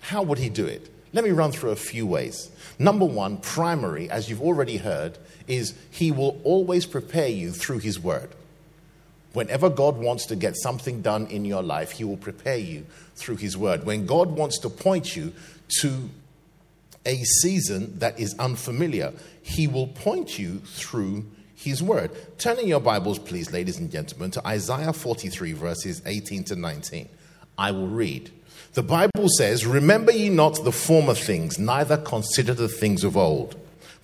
How 0.00 0.22
would 0.22 0.38
He 0.38 0.48
do 0.48 0.66
it? 0.66 0.88
Let 1.12 1.24
me 1.24 1.30
run 1.30 1.50
through 1.50 1.70
a 1.70 1.76
few 1.76 2.06
ways. 2.06 2.50
Number 2.78 3.04
one, 3.04 3.38
primary, 3.38 4.08
as 4.08 4.30
you've 4.30 4.42
already 4.42 4.76
heard, 4.76 5.18
is 5.48 5.74
He 5.90 6.12
will 6.12 6.40
always 6.44 6.86
prepare 6.86 7.28
you 7.28 7.50
through 7.50 7.78
His 7.78 7.98
Word. 7.98 8.30
Whenever 9.32 9.70
God 9.70 9.98
wants 9.98 10.26
to 10.26 10.36
get 10.36 10.56
something 10.56 11.02
done 11.02 11.26
in 11.26 11.44
your 11.44 11.62
life, 11.62 11.92
He 11.92 12.04
will 12.04 12.16
prepare 12.16 12.58
you 12.58 12.86
through 13.16 13.36
His 13.36 13.56
Word. 13.56 13.84
When 13.84 14.06
God 14.06 14.30
wants 14.30 14.58
to 14.60 14.68
point 14.68 15.16
you 15.16 15.32
to 15.80 16.10
a 17.06 17.22
season 17.24 17.98
that 17.98 18.18
is 18.18 18.38
unfamiliar, 18.38 19.12
He 19.42 19.66
will 19.66 19.88
point 19.88 20.38
you 20.38 20.58
through 20.58 21.26
His 21.54 21.82
Word. 21.82 22.10
Turn 22.38 22.58
in 22.58 22.68
your 22.68 22.80
Bibles, 22.80 23.18
please, 23.18 23.52
ladies 23.52 23.78
and 23.78 23.90
gentlemen, 23.90 24.30
to 24.32 24.46
Isaiah 24.46 24.92
43, 24.92 25.52
verses 25.52 26.02
18 26.04 26.44
to 26.44 26.56
19. 26.56 27.08
I 27.58 27.70
will 27.72 27.88
read. 27.88 28.30
The 28.74 28.82
Bible 28.82 29.28
says, 29.36 29.66
Remember 29.66 30.12
ye 30.12 30.28
not 30.28 30.62
the 30.62 30.72
former 30.72 31.14
things, 31.14 31.58
neither 31.58 31.96
consider 31.96 32.54
the 32.54 32.68
things 32.68 33.04
of 33.04 33.16
old. 33.16 33.56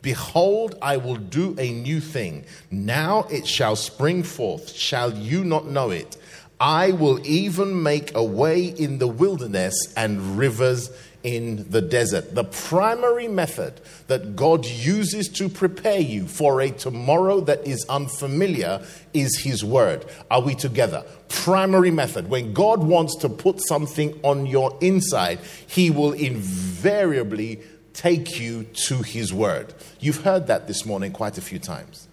Behold, 0.03 0.77
I 0.83 0.99
will 0.99 1.17
do 1.17 1.57
a 1.59 1.73
new 1.73 2.01
thing. 2.01 2.45
Now 2.71 3.27
it 3.31 3.47
shall 3.47 3.77
spring 3.77 4.23
forth. 4.23 4.73
Shall 4.73 5.13
you 5.13 5.45
not 5.45 5.67
know 5.67 5.91
it? 5.91 6.17
I 6.61 6.93
will 6.93 7.25
even 7.27 7.83
make 7.83 8.15
a 8.15 8.25
way 8.25 8.67
in 8.67 8.99
the 8.99 9.09
wilderness 9.09 9.75
and 9.97 10.39
rivers 10.39 10.91
in 11.27 11.69
the 11.69 11.83
desert. 11.83 12.37
The 12.37 12.45
primary 12.45 13.27
method 13.27 13.81
that 14.07 14.37
God 14.37 14.65
uses 14.65 15.29
to 15.31 15.49
prepare 15.49 15.99
you 15.99 16.29
for 16.29 16.61
a 16.61 16.71
tomorrow 16.71 17.41
that 17.41 17.67
is 17.67 17.85
unfamiliar 17.89 18.87
is 19.13 19.41
His 19.41 19.65
Word. 19.65 20.07
Are 20.31 20.41
we 20.41 20.55
together? 20.55 21.05
Primary 21.29 21.91
method. 21.91 22.31
When 22.31 22.53
God 22.53 22.85
wants 22.85 23.17
to 23.17 23.29
put 23.29 23.61
something 23.61 24.19
on 24.23 24.47
your 24.47 24.79
inside, 24.81 25.41
He 25.67 25.91
will 25.91 26.13
invariably 26.13 27.61
take 27.93 28.39
you 28.39 28.63
to 28.87 29.03
His 29.03 29.35
Word. 29.35 29.75
You've 29.99 30.23
heard 30.23 30.47
that 30.47 30.69
this 30.69 30.87
morning 30.87 31.11
quite 31.11 31.39
a 31.39 31.43
few 31.43 31.59
times. 31.59 32.07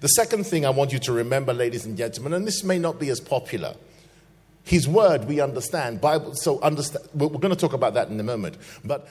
The 0.00 0.08
second 0.08 0.48
thing 0.48 0.66
I 0.66 0.70
want 0.70 0.92
you 0.92 0.98
to 0.98 1.12
remember, 1.12 1.54
ladies 1.54 1.86
and 1.86 1.96
gentlemen, 1.96 2.32
and 2.32 2.44
this 2.44 2.64
may 2.64 2.80
not 2.80 2.98
be 2.98 3.08
as 3.08 3.20
popular. 3.20 3.76
His 4.64 4.86
word 4.86 5.24
we 5.24 5.40
understand. 5.40 6.00
Bible 6.00 6.34
so 6.34 6.60
understand 6.60 7.06
we're 7.14 7.28
going 7.28 7.50
to 7.50 7.56
talk 7.56 7.72
about 7.72 7.94
that 7.94 8.08
in 8.08 8.18
a 8.20 8.22
moment. 8.22 8.56
But 8.84 9.08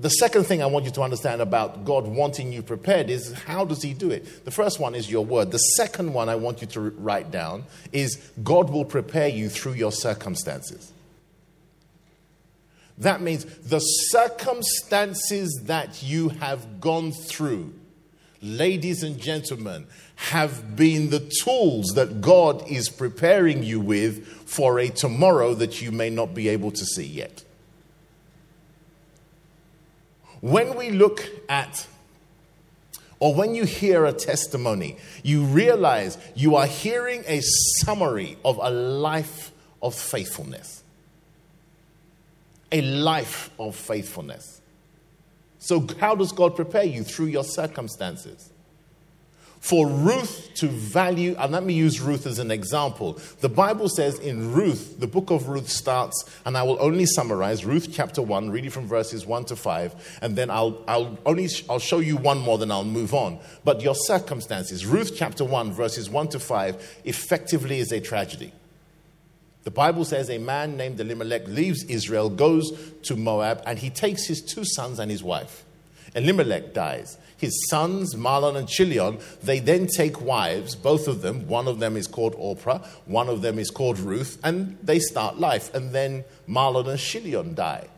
the 0.00 0.08
second 0.08 0.44
thing 0.44 0.62
I 0.62 0.66
want 0.66 0.84
you 0.86 0.90
to 0.92 1.02
understand 1.02 1.40
about 1.40 1.84
God 1.84 2.06
wanting 2.06 2.52
you 2.52 2.62
prepared 2.62 3.10
is 3.10 3.32
how 3.32 3.64
does 3.64 3.80
he 3.80 3.94
do 3.94 4.10
it? 4.10 4.44
The 4.44 4.50
first 4.50 4.80
one 4.80 4.94
is 4.94 5.10
your 5.10 5.24
word. 5.24 5.52
The 5.52 5.58
second 5.58 6.12
one 6.12 6.28
I 6.28 6.34
want 6.34 6.62
you 6.62 6.66
to 6.68 6.80
write 6.80 7.30
down 7.30 7.64
is 7.92 8.16
God 8.42 8.70
will 8.70 8.84
prepare 8.84 9.28
you 9.28 9.48
through 9.48 9.74
your 9.74 9.92
circumstances. 9.92 10.92
That 12.98 13.20
means 13.20 13.44
the 13.44 13.80
circumstances 13.80 15.62
that 15.66 16.02
you 16.02 16.30
have 16.30 16.80
gone 16.80 17.12
through, 17.12 17.72
ladies 18.44 19.02
and 19.02 19.18
gentlemen, 19.18 19.86
have 20.16 20.76
been 20.76 21.10
the 21.10 21.20
tools 21.42 21.86
that 21.94 22.20
God 22.20 22.68
is 22.68 22.88
preparing 22.88 23.62
you 23.62 23.80
with 23.80 24.26
for 24.26 24.78
a 24.78 24.90
tomorrow 24.90 25.54
that 25.54 25.80
you 25.80 25.90
may 25.90 26.10
not 26.10 26.34
be 26.34 26.48
able 26.48 26.70
to 26.70 26.84
see 26.84 27.06
yet. 27.06 27.42
When 30.40 30.76
we 30.76 30.90
look 30.90 31.24
at 31.48 31.86
or 33.18 33.34
when 33.34 33.54
you 33.54 33.64
hear 33.64 34.04
a 34.04 34.12
testimony, 34.12 34.98
you 35.22 35.44
realize 35.44 36.18
you 36.34 36.56
are 36.56 36.66
hearing 36.66 37.24
a 37.26 37.40
summary 37.80 38.36
of 38.44 38.58
a 38.62 38.68
life 38.68 39.52
of 39.82 39.94
faithfulness. 39.94 40.82
A 42.70 42.82
life 42.82 43.50
of 43.58 43.74
faithfulness. 43.74 44.60
So, 45.64 45.86
how 45.98 46.14
does 46.14 46.30
God 46.30 46.56
prepare 46.56 46.84
you? 46.84 47.04
Through 47.04 47.26
your 47.26 47.42
circumstances 47.42 48.50
for 49.64 49.86
Ruth 49.86 50.50
to 50.56 50.68
value, 50.68 51.34
and 51.38 51.52
let 51.52 51.64
me 51.64 51.72
use 51.72 51.98
Ruth 51.98 52.26
as 52.26 52.38
an 52.38 52.50
example. 52.50 53.18
The 53.40 53.48
Bible 53.48 53.88
says 53.88 54.18
in 54.18 54.52
Ruth, 54.52 55.00
the 55.00 55.06
book 55.06 55.30
of 55.30 55.48
Ruth 55.48 55.70
starts, 55.70 56.22
and 56.44 56.54
I 56.54 56.62
will 56.64 56.76
only 56.82 57.06
summarize 57.06 57.64
Ruth 57.64 57.88
chapter 57.90 58.20
1, 58.20 58.50
reading 58.50 58.68
from 58.68 58.86
verses 58.86 59.24
1 59.24 59.46
to 59.46 59.56
5, 59.56 60.18
and 60.20 60.36
then 60.36 60.50
I'll, 60.50 60.84
I'll 60.86 61.18
only 61.24 61.48
I'll 61.70 61.78
show 61.78 62.00
you 62.00 62.18
one 62.18 62.40
more, 62.40 62.58
then 62.58 62.70
I'll 62.70 62.84
move 62.84 63.14
on. 63.14 63.38
But 63.64 63.80
your 63.80 63.94
circumstances, 63.94 64.84
Ruth 64.84 65.14
chapter 65.16 65.46
1, 65.46 65.72
verses 65.72 66.10
1 66.10 66.28
to 66.28 66.40
5, 66.40 67.00
effectively 67.06 67.78
is 67.78 67.90
a 67.90 68.02
tragedy. 68.02 68.52
The 69.64 69.70
Bible 69.70 70.04
says 70.04 70.30
a 70.30 70.38
man 70.38 70.76
named 70.76 71.00
Elimelech 71.00 71.48
leaves 71.48 71.84
Israel, 71.84 72.28
goes 72.28 72.70
to 73.04 73.16
Moab, 73.16 73.62
and 73.66 73.78
he 73.78 73.90
takes 73.90 74.26
his 74.26 74.40
two 74.42 74.64
sons 74.64 74.98
and 74.98 75.10
his 75.10 75.22
wife. 75.22 75.64
Elimelech 76.14 76.74
dies 76.74 77.16
his 77.44 77.68
sons, 77.68 78.14
Mahlon 78.14 78.56
and 78.56 78.68
Chilion, 78.68 79.18
they 79.42 79.58
then 79.58 79.86
take 79.86 80.20
wives, 80.20 80.74
both 80.74 81.06
of 81.08 81.20
them. 81.22 81.46
One 81.46 81.68
of 81.68 81.78
them 81.78 81.96
is 81.96 82.06
called 82.06 82.34
Orpah, 82.36 82.78
one 83.06 83.28
of 83.28 83.42
them 83.42 83.58
is 83.58 83.70
called 83.70 83.98
Ruth, 83.98 84.38
and 84.42 84.78
they 84.82 84.98
start 84.98 85.38
life. 85.38 85.72
And 85.74 85.92
then 85.92 86.24
Mahlon 86.48 86.88
and 86.88 86.98
Chilion 86.98 87.54
die. 87.54 87.88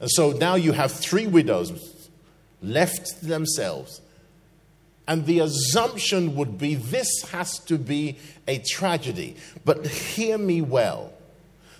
And 0.00 0.10
so 0.10 0.32
now 0.32 0.54
you 0.54 0.72
have 0.72 0.92
three 0.92 1.26
widows 1.26 2.08
left 2.62 3.22
themselves. 3.22 4.00
And 5.08 5.24
the 5.24 5.40
assumption 5.40 6.36
would 6.36 6.58
be 6.58 6.74
this 6.74 7.08
has 7.30 7.58
to 7.60 7.78
be 7.78 8.18
a 8.46 8.58
tragedy. 8.58 9.36
But 9.64 9.86
hear 9.86 10.36
me 10.36 10.60
well. 10.60 11.14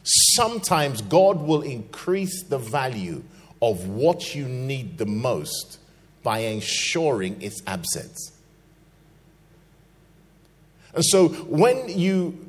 Sometimes 0.03 1.03
God 1.03 1.43
will 1.43 1.61
increase 1.61 2.43
the 2.45 2.57
value 2.57 3.23
of 3.61 3.87
what 3.87 4.35
you 4.35 4.47
need 4.49 4.97
the 4.97 5.05
most 5.05 5.79
by 6.23 6.39
ensuring 6.39 7.43
its 7.43 7.63
absence. 7.67 8.33
And 10.95 11.05
so 11.05 11.29
when 11.29 11.87
you 11.87 12.48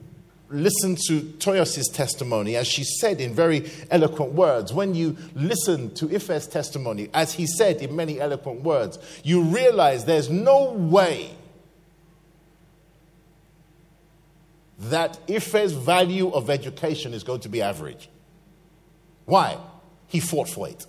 listen 0.49 0.97
to 1.07 1.21
Toyos's 1.39 1.87
testimony, 1.87 2.55
as 2.55 2.67
she 2.67 2.83
said 2.83 3.21
in 3.21 3.33
very 3.33 3.69
eloquent 3.91 4.33
words, 4.33 4.73
when 4.73 4.95
you 4.95 5.15
listen 5.35 5.93
to 5.95 6.13
Ife's 6.13 6.47
testimony, 6.47 7.09
as 7.13 7.33
he 7.33 7.45
said 7.45 7.81
in 7.81 7.95
many 7.95 8.19
eloquent 8.19 8.61
words, 8.61 8.99
you 9.23 9.41
realize 9.43 10.05
there's 10.05 10.29
no 10.29 10.71
way 10.71 11.31
that 14.79 15.19
Ife's 15.29 15.73
value 15.73 16.29
of 16.29 16.49
education 16.49 17.13
is 17.13 17.23
going 17.23 17.41
to 17.41 17.49
be 17.49 17.61
average. 17.61 18.09
Why? 19.25 19.57
He 20.07 20.19
fought 20.19 20.49
for 20.49 20.67
it. 20.67 20.85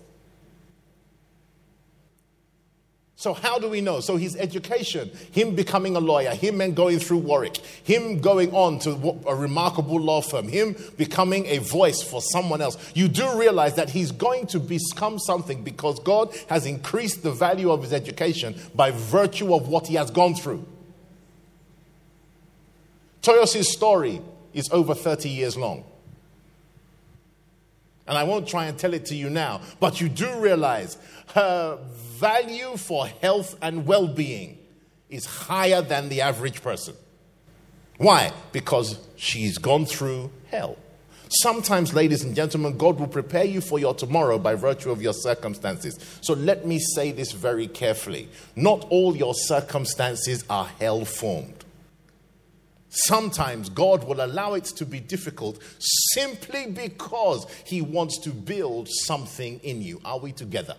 So, 3.20 3.35
how 3.35 3.59
do 3.59 3.68
we 3.68 3.83
know? 3.83 4.00
So, 4.00 4.16
his 4.16 4.35
education, 4.37 5.11
him 5.30 5.54
becoming 5.54 5.94
a 5.94 6.00
lawyer, 6.00 6.30
him 6.30 6.62
and 6.62 6.74
going 6.74 6.98
through 7.00 7.18
Warwick, 7.18 7.59
him 7.59 8.18
going 8.22 8.50
on 8.54 8.78
to 8.78 8.92
a 9.26 9.35
remarkable 9.35 10.00
law 10.00 10.22
firm, 10.22 10.48
him 10.48 10.74
becoming 10.96 11.44
a 11.44 11.59
voice 11.59 12.02
for 12.02 12.22
someone 12.22 12.62
else, 12.62 12.78
you 12.94 13.09
do 13.09 13.38
realize 13.38 13.74
that 13.74 13.90
he's 13.90 14.11
going 14.11 14.46
to 14.46 14.59
become 14.59 15.18
something 15.18 15.62
because 15.62 16.00
God 16.00 16.35
has 16.48 16.64
increased 16.64 17.22
the 17.22 17.30
value 17.30 17.70
of 17.70 17.83
his 17.83 17.92
education 17.92 18.59
by 18.74 18.90
virtue 18.90 19.54
of 19.54 19.68
what 19.68 19.87
he 19.87 19.96
has 19.96 20.11
gone 20.11 20.35
through. 20.35 20.66
Toyos's 23.20 23.70
story 23.70 24.22
is 24.54 24.70
over 24.70 24.94
30 24.94 25.28
years 25.28 25.59
long. 25.59 25.85
And 28.11 28.18
I 28.18 28.24
won't 28.24 28.48
try 28.48 28.64
and 28.64 28.76
tell 28.76 28.92
it 28.92 29.06
to 29.06 29.14
you 29.14 29.30
now, 29.30 29.61
but 29.78 30.00
you 30.00 30.09
do 30.09 30.40
realize 30.40 30.98
her 31.34 31.78
value 32.18 32.76
for 32.76 33.06
health 33.06 33.56
and 33.62 33.86
well 33.86 34.08
being 34.08 34.58
is 35.08 35.26
higher 35.26 35.82
than 35.82 36.08
the 36.08 36.20
average 36.20 36.62
person. 36.62 36.94
Why? 37.98 38.32
Because 38.52 38.98
she's 39.16 39.58
gone 39.58 39.84
through 39.84 40.30
hell. 40.50 40.76
Sometimes, 41.42 41.94
ladies 41.94 42.24
and 42.24 42.34
gentlemen, 42.34 42.76
God 42.76 42.98
will 42.98 43.06
prepare 43.06 43.44
you 43.44 43.60
for 43.60 43.78
your 43.78 43.94
tomorrow 43.94 44.36
by 44.38 44.56
virtue 44.56 44.90
of 44.90 45.00
your 45.00 45.12
circumstances. 45.12 45.98
So 46.22 46.34
let 46.34 46.66
me 46.66 46.80
say 46.80 47.12
this 47.12 47.30
very 47.30 47.68
carefully. 47.68 48.28
Not 48.56 48.84
all 48.90 49.14
your 49.14 49.34
circumstances 49.34 50.44
are 50.50 50.66
hell 50.80 51.04
formed. 51.04 51.64
Sometimes 52.88 53.68
God 53.68 54.02
will 54.02 54.24
allow 54.24 54.54
it 54.54 54.64
to 54.64 54.84
be 54.84 54.98
difficult 54.98 55.62
simply 55.78 56.66
because 56.66 57.46
He 57.64 57.80
wants 57.80 58.18
to 58.20 58.30
build 58.30 58.88
something 58.88 59.60
in 59.60 59.82
you. 59.82 60.00
Are 60.04 60.18
we 60.18 60.32
together? 60.32 60.74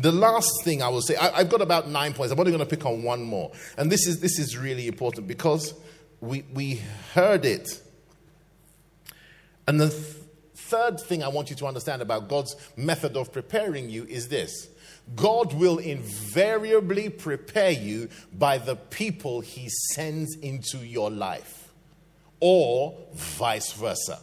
The 0.00 0.12
last 0.12 0.50
thing 0.64 0.82
I 0.82 0.88
will 0.88 1.02
say, 1.02 1.16
I, 1.16 1.38
have 1.38 1.48
got 1.48 1.60
about 1.60 1.88
nine 1.88 2.12
points. 2.14 2.32
I'm 2.32 2.38
only 2.38 2.52
going 2.52 2.64
to 2.64 2.76
pick 2.76 2.86
on 2.86 3.02
one 3.02 3.22
more. 3.22 3.50
And 3.76 3.90
this 3.90 4.06
is, 4.06 4.20
this 4.20 4.38
is 4.38 4.56
really 4.56 4.86
important 4.86 5.26
because 5.26 5.74
we, 6.20 6.44
we 6.52 6.82
heard 7.14 7.44
it. 7.44 7.82
And 9.66 9.80
the 9.80 9.90
th- 9.90 10.16
third 10.54 11.00
thing 11.00 11.22
I 11.22 11.28
want 11.28 11.50
you 11.50 11.56
to 11.56 11.66
understand 11.66 12.02
about 12.02 12.28
God's 12.28 12.54
method 12.76 13.16
of 13.16 13.32
preparing 13.32 13.88
you 13.90 14.04
is 14.04 14.28
this 14.28 14.68
God 15.14 15.54
will 15.54 15.78
invariably 15.78 17.08
prepare 17.08 17.70
you 17.70 18.08
by 18.32 18.58
the 18.58 18.76
people 18.76 19.40
he 19.40 19.68
sends 19.94 20.36
into 20.36 20.78
your 20.78 21.10
life, 21.10 21.72
or 22.40 22.96
vice 23.14 23.72
versa. 23.72 24.20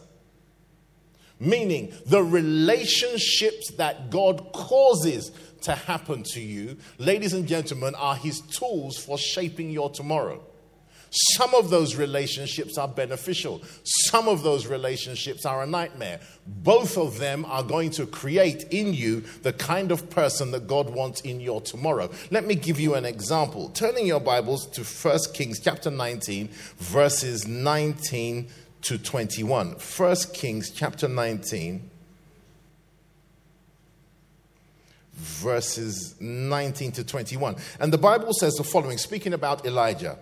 Meaning, 1.39 1.93
the 2.05 2.23
relationships 2.23 3.71
that 3.73 4.09
God 4.09 4.53
causes 4.53 5.31
to 5.65 5.75
happen 5.75 6.23
to 6.23 6.41
you, 6.41 6.77
ladies 6.97 7.33
and 7.33 7.47
gentlemen, 7.47 7.93
are 7.95 8.15
his 8.15 8.41
tools 8.41 8.97
for 8.97 9.17
shaping 9.17 9.69
your 9.69 9.89
tomorrow. 9.89 10.41
Some 11.37 11.55
of 11.55 11.69
those 11.69 11.95
relationships 11.95 12.77
are 12.77 12.89
beneficial. 12.89 13.61
Some 13.83 14.27
of 14.27 14.43
those 14.43 14.67
relationships 14.67 15.45
are 15.45 15.63
a 15.63 15.65
nightmare. 15.65 16.19
Both 16.45 16.97
of 16.97 17.19
them 17.19 17.45
are 17.45 17.63
going 17.63 17.91
to 17.91 18.05
create 18.05 18.63
in 18.71 18.93
you 18.93 19.21
the 19.41 19.53
kind 19.53 19.91
of 19.91 20.09
person 20.09 20.51
that 20.51 20.67
God 20.67 20.89
wants 20.89 21.21
in 21.21 21.39
your 21.39 21.61
tomorrow. 21.61 22.09
Let 22.31 22.45
me 22.45 22.55
give 22.55 22.79
you 22.79 22.95
an 22.95 23.05
example. 23.05 23.69
Turning 23.69 24.05
your 24.05 24.19
Bibles 24.19 24.67
to 24.71 24.83
1 24.83 25.19
Kings 25.33 25.59
chapter 25.59 25.89
19, 25.89 26.49
verses 26.77 27.47
19 27.47 28.49
to 28.81 28.97
21. 28.97 29.67
1 29.71 30.15
Kings 30.33 30.69
chapter 30.69 31.07
19 31.07 31.91
verses 35.15 36.15
19 36.19 36.91
to 36.93 37.03
21. 37.03 37.55
And 37.79 37.91
the 37.91 37.97
Bible 37.97 38.33
says 38.33 38.53
the 38.55 38.63
following, 38.63 38.97
speaking 38.97 39.33
about 39.33 39.65
Elijah. 39.65 40.17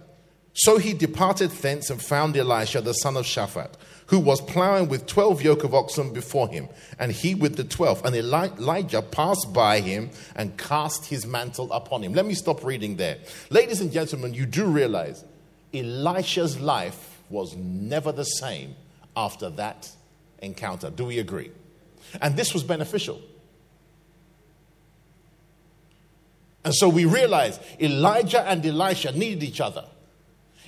So 0.53 0.77
he 0.77 0.93
departed 0.93 1.49
thence 1.49 1.89
and 1.89 2.01
found 2.01 2.37
Elisha, 2.37 2.81
the 2.81 2.93
son 2.93 3.17
of 3.17 3.25
Shaphat, 3.25 3.73
who 4.07 4.19
was 4.19 4.39
plowing 4.39 4.87
with 4.87 5.07
twelve 5.07 5.41
yoke 5.41 5.63
of 5.63 5.73
oxen 5.73 6.13
before 6.13 6.47
him, 6.47 6.69
and 6.99 7.11
he 7.11 7.33
with 7.33 7.55
the 7.55 7.63
twelve. 7.63 8.05
And 8.05 8.15
Elijah 8.15 9.01
passed 9.01 9.51
by 9.51 9.79
him 9.79 10.11
and 10.35 10.55
cast 10.55 11.07
his 11.07 11.25
mantle 11.25 11.71
upon 11.71 12.03
him. 12.03 12.13
Let 12.13 12.27
me 12.27 12.35
stop 12.35 12.63
reading 12.63 12.97
there. 12.97 13.17
Ladies 13.49 13.81
and 13.81 13.91
gentlemen, 13.91 14.35
you 14.35 14.45
do 14.45 14.65
realize 14.65 15.25
Elisha's 15.73 16.59
life 16.59 17.19
was 17.31 17.55
never 17.55 18.11
the 18.11 18.23
same 18.23 18.75
after 19.17 19.49
that 19.51 19.89
encounter. 20.43 20.91
Do 20.91 21.05
we 21.05 21.17
agree? 21.17 21.49
And 22.21 22.35
this 22.35 22.53
was 22.53 22.63
beneficial. 22.63 23.19
And 26.65 26.73
so 26.73 26.87
we 26.87 27.05
realize 27.05 27.59
Elijah 27.79 28.41
and 28.47 28.65
Elisha 28.65 29.11
needed 29.11 29.43
each 29.43 29.59
other. 29.59 29.85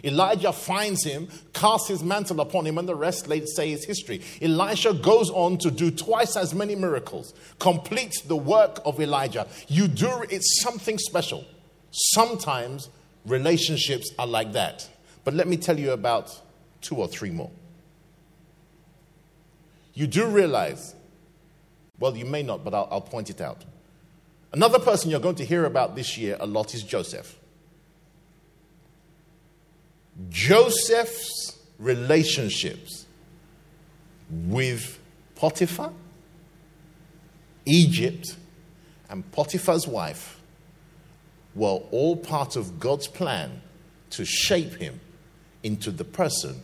Elijah 0.03 0.51
finds 0.51 1.03
him, 1.03 1.27
casts 1.53 1.87
his 1.87 2.03
mantle 2.03 2.39
upon 2.39 2.65
him, 2.65 2.77
and 2.77 2.87
the 2.87 2.95
rest, 2.95 3.27
let's 3.27 3.55
say, 3.55 3.71
is 3.71 3.85
history. 3.85 4.21
Elisha 4.41 4.93
goes 4.93 5.31
on 5.31 5.57
to 5.59 5.71
do 5.71 5.89
twice 5.89 6.35
as 6.35 6.53
many 6.53 6.75
miracles, 6.75 7.33
completes 7.59 8.21
the 8.21 8.35
work 8.35 8.81
of 8.85 8.99
Elijah. 8.99 9.47
You 9.67 9.87
do, 9.87 10.25
it's 10.29 10.61
something 10.61 10.99
special. 10.99 11.43
Sometimes 11.91 12.89
relationships 13.25 14.11
are 14.19 14.27
like 14.27 14.53
that. 14.53 14.87
But 15.23 15.33
let 15.33 15.47
me 15.47 15.57
tell 15.57 15.79
you 15.79 15.91
about 15.91 16.39
two 16.81 16.97
or 16.97 17.07
three 17.07 17.31
more. 17.31 17.49
You 19.95 20.05
do 20.07 20.27
realize, 20.27 20.93
well, 21.99 22.15
you 22.15 22.25
may 22.25 22.43
not, 22.43 22.63
but 22.63 22.75
I'll, 22.75 22.87
I'll 22.91 23.01
point 23.01 23.29
it 23.29 23.41
out. 23.41 23.63
Another 24.55 24.79
person 24.79 25.11
you're 25.11 25.19
going 25.19 25.35
to 25.35 25.43
hear 25.43 25.65
about 25.65 25.97
this 25.97 26.17
year 26.17 26.37
a 26.39 26.45
lot 26.45 26.73
is 26.73 26.81
Joseph. 26.81 27.37
Joseph's 30.29 31.59
relationships 31.77 33.05
with 34.29 34.97
Potiphar, 35.35 35.91
Egypt, 37.65 38.37
and 39.09 39.29
Potiphar's 39.33 39.89
wife 39.89 40.39
were 41.53 41.81
all 41.91 42.15
part 42.15 42.55
of 42.55 42.79
God's 42.79 43.09
plan 43.09 43.61
to 44.11 44.23
shape 44.23 44.75
him 44.75 45.01
into 45.63 45.91
the 45.91 46.05
person 46.05 46.63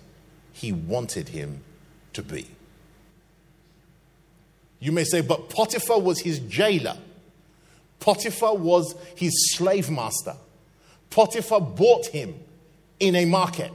he 0.53 0.71
wanted 0.71 1.27
him 1.27 1.61
to 2.13 2.23
be. 2.23 2.47
You 4.79 4.93
may 4.93 5.03
say, 5.03 5.19
but 5.19 5.49
Potiphar 5.49 5.99
was 5.99 6.21
his 6.21 6.39
jailer. 6.39 6.97
Potiphar 8.01 8.55
was 8.55 8.95
his 9.15 9.55
slave 9.55 9.89
master. 9.89 10.35
Potiphar 11.09 11.61
bought 11.61 12.07
him 12.07 12.35
in 12.99 13.15
a 13.15 13.23
market. 13.23 13.71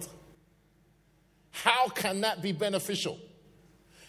How 1.52 1.88
can 1.88 2.20
that 2.20 2.42
be 2.42 2.52
beneficial? 2.52 3.18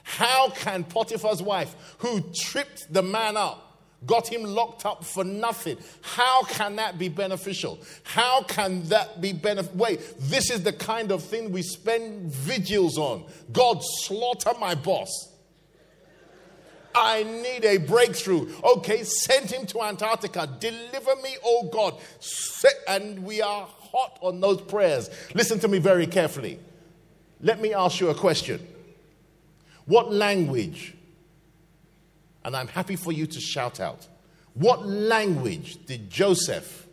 How 0.03 0.49
can 0.49 0.83
Potiphar's 0.83 1.41
wife, 1.41 1.75
who 1.99 2.21
tripped 2.33 2.91
the 2.91 3.03
man 3.03 3.37
up, 3.37 3.67
got 4.05 4.27
him 4.27 4.43
locked 4.43 4.85
up 4.85 5.03
for 5.03 5.23
nothing. 5.23 5.77
How 6.01 6.43
can 6.43 6.75
that 6.75 6.97
be 6.97 7.09
beneficial? 7.09 7.79
How 8.03 8.43
can 8.43 8.83
that 8.89 9.21
be 9.21 9.33
beneficial? 9.33 9.77
Wait, 9.77 10.01
this 10.19 10.51
is 10.51 10.63
the 10.63 10.73
kind 10.73 11.11
of 11.11 11.23
thing 11.23 11.51
we 11.51 11.61
spend 11.61 12.31
vigils 12.31 12.97
on. 12.97 13.25
God, 13.51 13.81
slaughter 14.03 14.51
my 14.59 14.75
boss. 14.75 15.09
I 16.97 17.23
need 17.23 17.63
a 17.63 17.77
breakthrough. 17.77 18.51
Okay, 18.63 19.03
send 19.03 19.51
him 19.51 19.65
to 19.67 19.81
Antarctica. 19.83 20.49
Deliver 20.59 21.15
me, 21.17 21.37
oh 21.43 21.69
God. 21.71 21.95
And 22.87 23.23
we 23.23 23.41
are 23.41 23.67
hot 23.67 24.17
on 24.21 24.41
those 24.41 24.61
prayers. 24.61 25.09
Listen 25.35 25.59
to 25.59 25.67
me 25.67 25.79
very 25.79 26.07
carefully. 26.07 26.59
Let 27.41 27.61
me 27.61 27.73
ask 27.73 27.99
you 27.99 28.09
a 28.09 28.15
question. 28.15 28.65
What 29.85 30.11
language, 30.11 30.95
and 32.43 32.55
I'm 32.55 32.67
happy 32.67 32.95
for 32.95 33.11
you 33.11 33.27
to 33.27 33.39
shout 33.39 33.79
out, 33.79 34.07
what 34.53 34.85
language 34.85 35.85
did 35.85 36.09
Joseph 36.09 36.87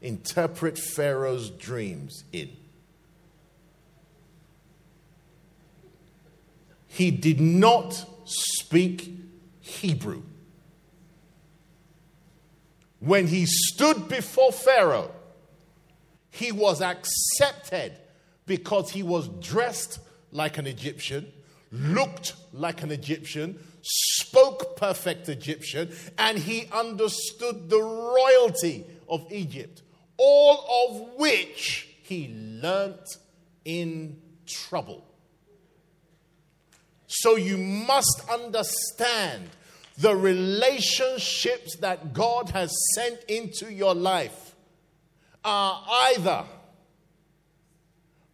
interpret 0.00 0.78
Pharaoh's 0.78 1.50
dreams 1.50 2.24
in? 2.32 2.50
He 6.86 7.10
did 7.10 7.40
not 7.40 8.06
speak 8.28 9.10
Hebrew. 9.60 10.22
When 13.00 13.26
he 13.26 13.46
stood 13.46 14.08
before 14.08 14.52
Pharaoh, 14.52 15.12
he 16.30 16.52
was 16.52 16.80
accepted 16.82 17.92
because 18.46 18.90
he 18.90 19.02
was 19.02 19.28
dressed 19.28 20.00
like 20.32 20.58
an 20.58 20.66
Egyptian, 20.66 21.32
looked 21.70 22.34
like 22.52 22.82
an 22.82 22.90
Egyptian, 22.90 23.58
spoke 23.82 24.76
perfect 24.76 25.28
Egyptian, 25.28 25.92
and 26.18 26.38
he 26.38 26.68
understood 26.72 27.70
the 27.70 27.80
royalty 27.80 28.84
of 29.08 29.30
Egypt, 29.30 29.82
all 30.16 30.88
of 30.88 31.18
which 31.18 31.88
he 32.02 32.28
learnt 32.62 33.16
in 33.64 34.20
trouble. 34.46 35.07
So 37.08 37.36
you 37.36 37.56
must 37.56 38.22
understand 38.30 39.48
the 39.96 40.14
relationships 40.14 41.76
that 41.78 42.12
God 42.12 42.50
has 42.50 42.70
sent 42.94 43.24
into 43.24 43.72
your 43.72 43.94
life 43.94 44.54
are 45.44 45.82
either 45.88 46.44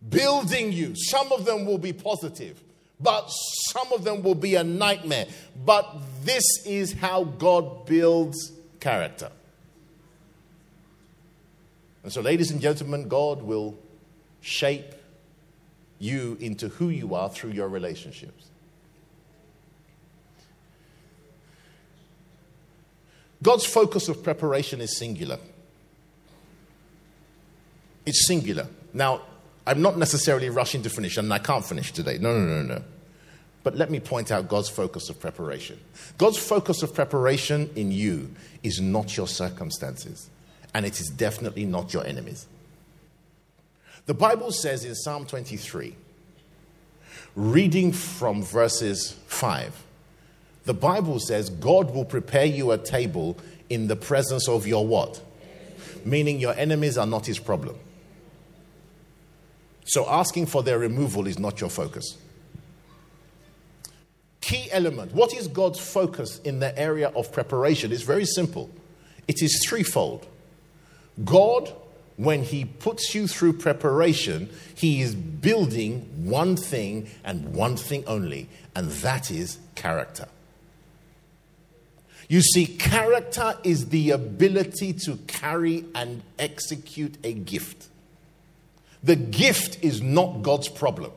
building 0.09 0.73
you, 0.73 0.95
some 0.95 1.33
of 1.33 1.45
them 1.45 1.65
will 1.65 1.79
be 1.79 1.93
positive, 1.93 2.63
but 3.01 3.29
some 3.73 3.93
of 3.93 4.05
them 4.05 4.23
will 4.23 4.35
be 4.35 4.57
a 4.57 4.65
nightmare. 4.65 5.27
But 5.65 5.97
this 6.23 6.45
is 6.67 6.93
how 6.93 7.25
God 7.25 7.87
builds 7.87 8.53
character. 8.81 9.31
And 12.03 12.13
so, 12.13 12.21
ladies 12.21 12.51
and 12.51 12.61
gentlemen, 12.61 13.09
God 13.09 13.43
will 13.43 13.79
shape 14.43 14.95
you 15.99 16.37
into 16.41 16.69
who 16.69 16.91
you 16.91 17.15
are 17.15 17.31
through 17.31 17.53
your 17.53 17.69
relationships. 17.69 18.51
God's 23.45 23.67
focus 23.67 24.09
of 24.09 24.23
preparation 24.23 24.81
is 24.81 24.97
singular. 24.97 25.39
It's 28.07 28.27
singular. 28.27 28.67
Now, 28.95 29.21
I'm 29.67 29.83
not 29.83 29.99
necessarily 29.99 30.49
rushing 30.49 30.83
to 30.83 30.91
finish, 30.91 31.19
and 31.19 31.33
I 31.33 31.39
can't 31.39 31.65
finish 31.65 31.93
today. 31.93 32.17
No, 32.19 32.39
no, 32.39 32.63
no, 32.63 32.75
no. 32.77 32.83
But 33.63 33.77
let 33.77 33.91
me 33.91 34.01
point 34.01 34.31
out 34.31 34.49
God's 34.49 34.71
focus 34.71 35.11
of 35.11 35.21
preparation. 35.21 35.79
God's 36.17 36.39
focus 36.39 36.83
of 36.83 36.95
preparation 36.95 37.69
in 37.77 37.93
you 37.93 38.31
is 38.63 38.81
not 38.81 39.15
your 39.15 39.29
circumstances, 39.29 40.31
and 40.73 40.87
it 40.87 40.99
is 40.99 41.09
definitely 41.11 41.67
not 41.67 41.93
your 41.93 42.07
enemies. 42.07 42.47
The 44.07 44.15
Bible 44.15 44.53
says 44.53 44.87
in 44.87 44.95
Psalm 44.95 45.27
23, 45.27 45.95
reading 47.37 47.93
from 47.93 48.43
verses 48.43 49.13
5, 49.27 49.85
the 50.65 50.75
Bible 50.75 51.19
says 51.21 51.51
God 51.51 51.95
will 51.95 52.05
prepare 52.05 52.47
you 52.47 52.71
a 52.73 52.79
table 52.79 53.37
in 53.69 53.87
the 53.87 53.97
presence 53.97 54.49
of 54.49 54.67
your 54.67 54.87
what? 54.87 55.21
Meaning 56.05 56.41
your 56.41 56.55
enemies 56.55 56.99
are 56.99 57.07
not 57.07 57.27
his 57.27 57.39
problem. 57.39 57.77
So 59.85 60.09
asking 60.09 60.47
for 60.47 60.63
their 60.63 60.79
removal 60.79 61.27
is 61.27 61.39
not 61.39 61.61
your 61.61 61.71
focus. 61.71 62.17
Key 64.41 64.69
element. 64.71 65.15
What 65.15 65.35
is 65.35 65.49
God's 65.49 65.81
focus 65.81 66.39
in 66.41 66.61
the 66.61 66.79
area 66.79 67.09
of 67.09 67.33
preparation? 67.33 67.93
It's 67.93 68.03
very 68.03 68.27
simple. 68.27 68.71
It 69.27 69.43
is 69.43 69.65
threefold. 69.67 70.27
God, 71.25 71.73
when 72.17 72.43
He 72.43 72.65
puts 72.65 73.15
you 73.15 73.27
through 73.27 73.55
preparation, 73.55 74.51
He 74.75 75.01
is 75.01 75.15
building 75.15 76.29
one 76.29 76.57
thing 76.57 77.09
and 77.25 77.55
one 77.55 77.77
thing 77.77 78.05
only, 78.07 78.49
and 78.75 78.91
that 78.91 79.31
is 79.31 79.59
character. 79.75 80.29
You 82.35 82.43
see, 82.43 82.67
character 82.67 83.57
is 83.63 83.91
the 83.91 84.11
ability 84.11 84.95
to 85.05 85.19
carry 85.29 85.85
and 85.95 86.21
execute 86.37 87.17
a 87.23 87.33
gift. 87.33 87.87
The 89.05 89.15
gift 89.15 89.79
is 89.85 90.03
not 90.03 90.43
God's 90.43 90.69
problem, 90.69 91.13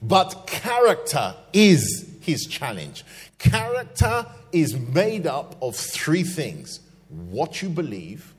but 0.00 0.46
character 0.46 1.34
is 1.52 2.16
his 2.22 2.46
challenge. 2.46 3.04
Character 3.38 4.24
is 4.52 4.74
made 4.74 5.26
up 5.26 5.54
of 5.60 5.76
three 5.76 6.22
things 6.22 6.80
what 7.10 7.60
you 7.60 7.68
believe, 7.68 8.32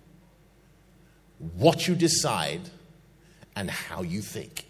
what 1.58 1.88
you 1.88 1.94
decide, 1.94 2.72
and 3.56 3.70
how 3.70 4.02
you 4.02 4.24
think. 4.24 4.66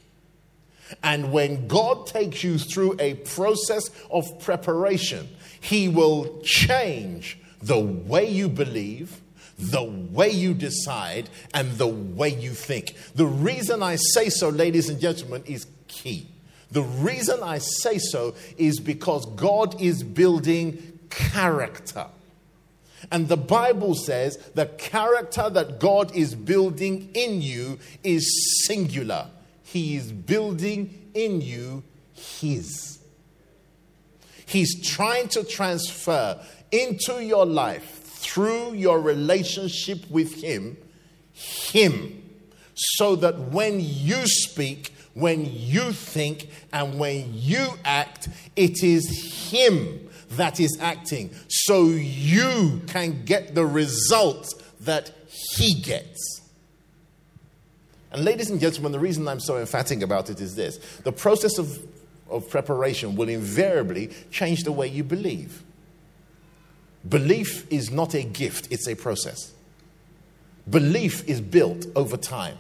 And 1.04 1.32
when 1.32 1.68
God 1.68 2.08
takes 2.08 2.44
you 2.44 2.58
through 2.58 2.96
a 3.00 3.16
process 3.16 3.90
of 4.10 4.40
preparation, 4.40 5.30
He 5.60 5.88
will 5.88 6.42
change 6.44 7.38
the 7.62 7.80
way 7.80 8.28
you 8.30 8.50
believe, 8.50 9.22
the 9.58 9.84
way 9.84 10.30
you 10.30 10.54
decide 10.54 11.30
and 11.54 11.72
the 11.74 11.88
way 11.88 12.30
you 12.30 12.52
think. 12.52 12.96
The 13.16 13.26
reason 13.28 13.84
I 13.84 13.96
say 13.96 14.30
so, 14.30 14.50
ladies 14.50 14.90
and 14.90 15.00
gentlemen, 15.00 15.44
is 15.46 15.68
key. 15.88 16.28
The 16.72 16.82
reason 16.82 17.44
I 17.44 17.58
say 17.58 17.98
so 17.98 18.34
is 18.58 18.80
because 18.80 19.26
God 19.36 19.80
is 19.82 20.04
building 20.04 21.00
character. 21.10 22.08
And 23.12 23.28
the 23.28 23.38
Bible 23.38 23.94
says 23.94 24.38
the 24.56 24.68
character 24.68 25.50
that 25.50 25.80
God 25.80 26.16
is 26.16 26.34
building 26.34 27.10
in 27.14 27.42
you 27.42 27.80
is 28.04 28.66
singular. 28.66 29.28
He 29.72 29.96
is 29.96 30.12
building 30.12 31.10
in 31.14 31.42
you 31.42 31.84
His. 32.14 33.00
He's 34.46 34.86
trying 34.86 35.30
to 35.30 35.46
transfer 35.46 36.44
into 36.72 37.24
your 37.24 37.46
life 37.46 38.04
through 38.04 38.74
your 38.74 39.00
relationship 39.00 40.10
with 40.10 40.44
Him, 40.44 40.78
Him. 41.34 42.22
So 42.76 43.16
that 43.18 43.38
when 43.40 43.80
you 43.80 44.26
speak, 44.26 44.94
when 45.14 45.46
you 45.46 45.94
think, 45.94 46.50
and 46.74 47.00
when 47.00 47.34
you 47.34 47.68
act, 47.86 48.28
it 48.56 48.84
is 48.84 49.50
Him 49.52 50.10
that 50.32 50.60
is 50.60 50.78
acting. 50.82 51.32
So 51.48 51.86
you 51.86 52.82
can 52.88 53.24
get 53.26 53.56
the 53.56 53.66
result 53.66 54.54
that 54.82 55.12
He 55.28 55.76
gets. 55.82 56.41
And, 58.12 58.26
ladies 58.26 58.50
and 58.50 58.60
gentlemen, 58.60 58.92
the 58.92 59.00
reason 59.00 59.28
I'm 59.28 59.40
so 59.40 59.58
emphatic 59.58 60.02
about 60.02 60.30
it 60.30 60.42
is 60.42 60.56
this 60.56 60.78
the 61.04 61.12
process 61.12 61.58
of, 61.58 61.86
of 62.30 62.50
preparation 62.50 63.16
will 63.16 63.30
invariably 63.30 64.12
change 64.32 64.64
the 64.64 64.72
way 64.72 64.88
you 64.88 65.04
believe. 65.04 65.64
Belief 67.08 67.72
is 67.72 67.90
not 67.90 68.14
a 68.14 68.24
gift, 68.24 68.68
it's 68.72 68.88
a 68.88 68.96
process. 68.96 69.54
Belief 70.70 71.28
is 71.28 71.42
built 71.42 71.86
over 71.96 72.18
time. 72.18 72.58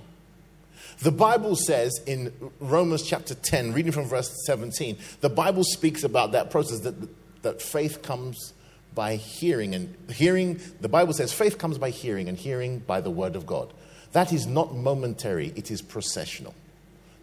The 1.00 1.12
Bible 1.12 1.56
says 1.56 2.00
in 2.06 2.32
Romans 2.60 3.04
chapter 3.04 3.34
10, 3.34 3.74
reading 3.74 3.92
from 3.92 4.06
verse 4.06 4.32
17, 4.46 4.98
the 5.22 5.30
Bible 5.30 5.64
speaks 5.64 6.04
about 6.04 6.32
that 6.34 6.52
process 6.52 6.82
that, 6.82 6.96
that 7.42 7.62
faith 7.62 8.02
comes 8.02 8.54
by 8.94 9.16
hearing, 9.16 9.74
and 9.74 9.96
hearing, 10.12 10.60
the 10.80 10.90
Bible 10.90 11.14
says 11.14 11.32
faith 11.32 11.58
comes 11.58 11.78
by 11.78 11.90
hearing, 11.90 12.28
and 12.28 12.38
hearing 12.38 12.80
by 12.80 13.02
the 13.02 13.10
word 13.10 13.36
of 13.36 13.46
God. 13.46 13.74
That 14.12 14.34
is 14.34 14.46
not 14.46 14.76
momentary, 14.76 15.54
it 15.56 15.72
is 15.72 15.82
processional. 15.82 16.54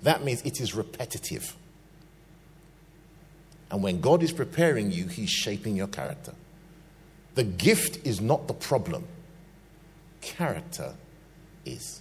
That 0.03 0.25
means 0.25 0.43
it 0.43 0.61
is 0.61 0.75
repetitive. 0.75 1.55
And 3.71 3.83
when 3.83 4.01
God 4.01 4.23
is 4.23 4.33
preparing 4.33 4.91
you, 4.91 5.07
He's 5.07 5.31
shaping 5.31 5.77
your 5.77 5.89
character. 5.89 6.35
The 7.35 7.45
gift 7.45 8.07
is 8.07 8.21
not 8.21 8.49
the 8.49 8.55
problem, 8.55 9.07
character 10.21 10.95
is. 11.65 12.01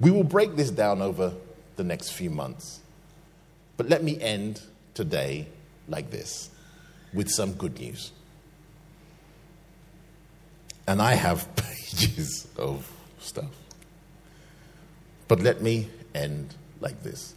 We 0.00 0.10
will 0.10 0.24
break 0.24 0.54
this 0.54 0.70
down 0.70 1.02
over 1.02 1.34
the 1.76 1.84
next 1.84 2.10
few 2.10 2.30
months. 2.30 2.80
But 3.76 3.88
let 3.88 4.04
me 4.04 4.20
end 4.20 4.60
today 4.94 5.46
like 5.88 6.10
this 6.10 6.50
with 7.14 7.28
some 7.30 7.54
good 7.54 7.78
news. 7.80 8.12
And 10.88 11.02
I 11.02 11.12
have 11.12 11.54
pages 11.56 12.48
of 12.56 12.90
stuff. 13.20 13.50
But 15.28 15.40
let 15.40 15.60
me 15.60 15.90
end 16.14 16.54
like 16.80 17.02
this. 17.02 17.34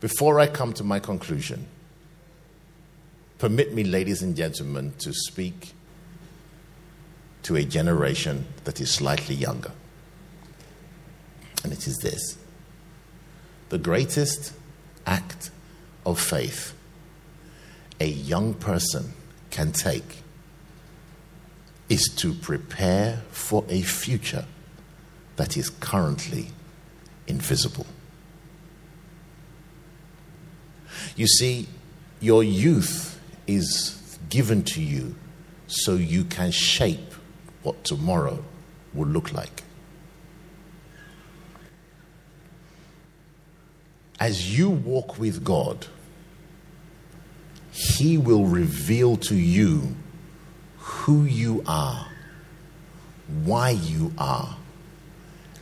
Before 0.00 0.40
I 0.40 0.48
come 0.48 0.72
to 0.72 0.82
my 0.82 0.98
conclusion, 0.98 1.68
permit 3.38 3.72
me, 3.72 3.84
ladies 3.84 4.20
and 4.20 4.36
gentlemen, 4.36 4.94
to 4.98 5.12
speak 5.12 5.74
to 7.44 7.54
a 7.54 7.64
generation 7.64 8.44
that 8.64 8.80
is 8.80 8.90
slightly 8.90 9.36
younger. 9.36 9.70
And 11.62 11.72
it 11.72 11.86
is 11.86 11.98
this 11.98 12.36
the 13.68 13.78
greatest 13.78 14.52
act 15.06 15.50
of 16.04 16.18
faith 16.18 16.74
a 18.00 18.06
young 18.06 18.54
person 18.54 19.12
can 19.50 19.70
take 19.70 20.22
is 21.88 22.12
to 22.16 22.34
prepare 22.34 23.22
for 23.30 23.64
a 23.68 23.82
future 23.82 24.44
that 25.36 25.56
is 25.56 25.70
currently 25.70 26.48
invisible. 27.26 27.86
You 31.16 31.26
see, 31.26 31.68
your 32.20 32.42
youth 32.42 33.20
is 33.46 34.18
given 34.28 34.62
to 34.64 34.82
you 34.82 35.14
so 35.66 35.94
you 35.94 36.24
can 36.24 36.50
shape 36.50 37.14
what 37.62 37.84
tomorrow 37.84 38.42
will 38.94 39.08
look 39.08 39.32
like. 39.32 39.62
As 44.20 44.58
you 44.58 44.68
walk 44.68 45.18
with 45.18 45.44
God, 45.44 45.86
He 47.70 48.18
will 48.18 48.44
reveal 48.44 49.16
to 49.18 49.36
you 49.36 49.94
who 50.88 51.24
you 51.24 51.62
are, 51.66 52.06
why 53.44 53.70
you 53.70 54.10
are, 54.16 54.56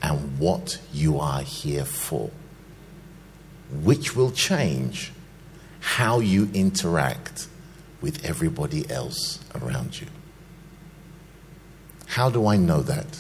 and 0.01 0.39
what 0.39 0.81
you 0.93 1.19
are 1.19 1.43
here 1.43 1.85
for, 1.85 2.31
which 3.83 4.15
will 4.15 4.31
change 4.31 5.13
how 5.81 6.21
you 6.21 6.49
interact 6.55 7.49
with 8.01 8.25
everybody 8.25 8.89
else 8.89 9.41
around 9.61 10.01
you. 10.01 10.07
How 12.07 12.31
do 12.31 12.47
I 12.47 12.57
know 12.57 12.83
that? 12.83 13.19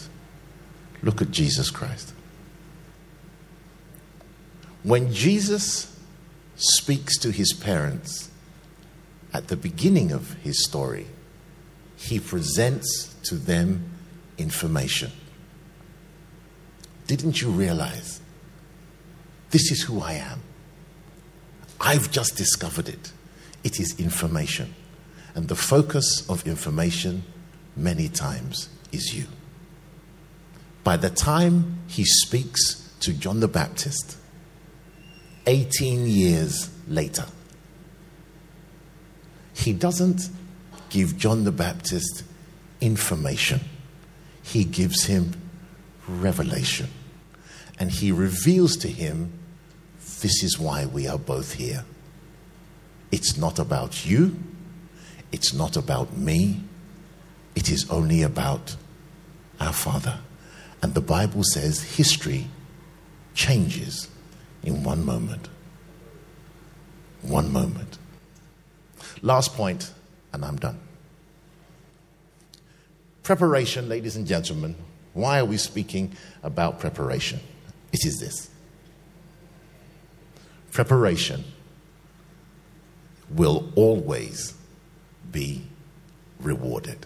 Look 1.03 1.21
at 1.21 1.33
Jesus 1.33 1.71
Christ. 1.71 2.13
When 4.85 5.13
Jesus 5.13 5.93
speaks 6.55 7.19
to 7.19 7.33
his 7.33 7.53
parents 7.53 8.31
at 9.33 9.49
the 9.49 9.57
beginning 9.57 10.13
of 10.13 10.35
his 10.35 10.65
story, 10.65 11.07
he 12.07 12.21
presents 12.21 13.15
to 13.25 13.35
them 13.35 13.91
information. 14.39 15.11
Didn't 17.09 17.41
you 17.41 17.51
realize? 17.51 18.21
This 19.51 19.73
is 19.73 19.83
who 19.83 20.01
I 20.01 20.15
am. 20.15 20.41
I've 21.81 22.11
just 22.11 22.37
discovered 22.37 22.89
it. 22.89 23.13
It 23.65 23.81
is 23.81 23.99
information. 23.99 24.75
And 25.35 25.49
the 25.49 25.57
focus 25.57 26.29
of 26.31 26.47
information, 26.47 27.25
many 27.77 28.09
times, 28.09 28.69
is 28.93 29.15
you. 29.15 29.27
By 30.85 30.97
the 30.97 31.11
time 31.11 31.81
he 31.89 32.05
speaks 32.05 32.89
to 33.01 33.13
John 33.13 33.41
the 33.41 33.49
Baptist, 33.49 34.17
18 35.47 36.07
years 36.07 36.71
later, 36.87 37.27
he 39.55 39.73
doesn't 39.73 40.29
give 40.97 41.19
John 41.19 41.45
the 41.45 41.53
Baptist 41.53 42.25
information, 42.81 43.61
he 44.43 44.65
gives 44.65 45.05
him 45.05 45.35
revelation. 46.09 46.89
And 47.79 47.91
he 47.91 48.11
reveals 48.13 48.79
to 48.79 48.89
him, 48.89 49.31
This 50.23 50.43
is 50.43 50.59
why 50.59 50.87
we 50.87 51.07
are 51.07 51.19
both 51.19 51.53
here. 51.53 51.85
It's 53.13 53.37
not 53.37 53.59
about 53.59 54.07
you, 54.07 54.39
it's 55.33 55.53
not 55.53 55.77
about 55.77 56.17
me, 56.17 56.63
it 57.55 57.71
is 57.71 57.91
only 57.91 58.23
about 58.23 58.75
our 59.61 59.75
Father. 59.75 60.19
And 60.83 60.95
the 60.95 61.03
Bible 61.03 61.43
says 61.45 61.83
history 61.83 62.47
changes 63.35 64.09
in 64.63 64.83
one 64.83 65.05
moment. 65.05 65.51
One 67.21 67.53
moment. 67.53 67.99
Last 69.21 69.53
point, 69.53 69.93
and 70.33 70.43
I'm 70.43 70.57
done. 70.57 70.86
Preparation, 73.27 73.89
ladies 73.89 74.15
and 74.15 74.25
gentlemen. 74.25 74.77
Why 75.13 75.41
are 75.41 75.45
we 75.45 75.57
speaking 75.57 76.17
about 76.45 76.79
preparation? 76.79 77.41
It 77.93 78.07
is 78.07 78.21
this 78.21 78.49
preparation 80.71 81.43
will 83.29 83.73
always 83.75 84.55
be 85.33 85.67
rewarded. 86.39 87.05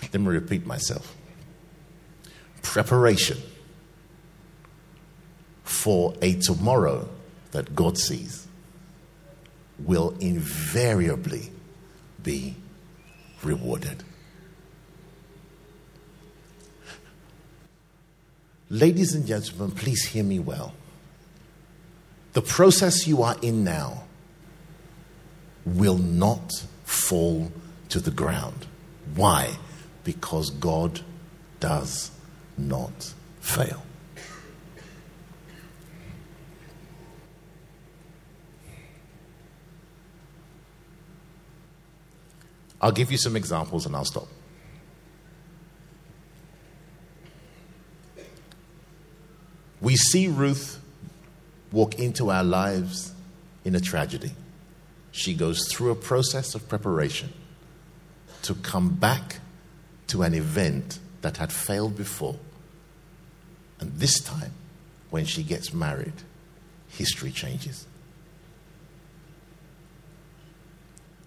Let 0.00 0.22
me 0.22 0.28
repeat 0.28 0.64
myself 0.64 1.14
preparation 2.62 3.36
for 5.64 6.14
a 6.22 6.32
tomorrow 6.36 7.06
that 7.50 7.74
God 7.74 7.98
sees 7.98 8.48
will 9.78 10.14
invariably 10.18 11.50
be 12.22 12.56
rewarded. 13.42 14.02
Ladies 18.70 19.14
and 19.14 19.26
gentlemen, 19.26 19.70
please 19.70 20.04
hear 20.04 20.22
me 20.22 20.38
well. 20.38 20.74
The 22.34 22.42
process 22.42 23.06
you 23.06 23.22
are 23.22 23.36
in 23.40 23.64
now 23.64 24.04
will 25.64 25.96
not 25.96 26.52
fall 26.84 27.50
to 27.88 27.98
the 27.98 28.10
ground. 28.10 28.66
Why? 29.14 29.56
Because 30.04 30.50
God 30.50 31.00
does 31.60 32.10
not 32.58 33.14
fail. 33.40 33.82
I'll 42.80 42.92
give 42.92 43.10
you 43.10 43.18
some 43.18 43.34
examples 43.34 43.86
and 43.86 43.96
I'll 43.96 44.04
stop. 44.04 44.28
We 49.80 49.96
see 49.96 50.28
Ruth 50.28 50.80
walk 51.70 51.98
into 51.98 52.30
our 52.30 52.44
lives 52.44 53.12
in 53.64 53.74
a 53.74 53.80
tragedy. 53.80 54.32
She 55.12 55.34
goes 55.34 55.68
through 55.70 55.90
a 55.90 55.96
process 55.96 56.54
of 56.54 56.68
preparation 56.68 57.32
to 58.42 58.54
come 58.54 58.90
back 58.90 59.40
to 60.08 60.22
an 60.22 60.34
event 60.34 60.98
that 61.22 61.36
had 61.36 61.52
failed 61.52 61.96
before. 61.96 62.36
And 63.80 63.92
this 63.98 64.20
time, 64.20 64.52
when 65.10 65.24
she 65.24 65.42
gets 65.42 65.72
married, 65.72 66.12
history 66.88 67.30
changes. 67.30 67.86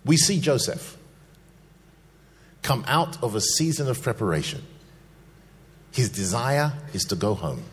We 0.03 0.17
see 0.17 0.39
Joseph 0.39 0.97
come 2.61 2.83
out 2.87 3.21
of 3.23 3.35
a 3.35 3.41
season 3.41 3.87
of 3.87 4.01
preparation. 4.01 4.63
His 5.91 6.09
desire 6.09 6.73
is 6.93 7.03
to 7.05 7.15
go 7.15 7.33
home. 7.33 7.63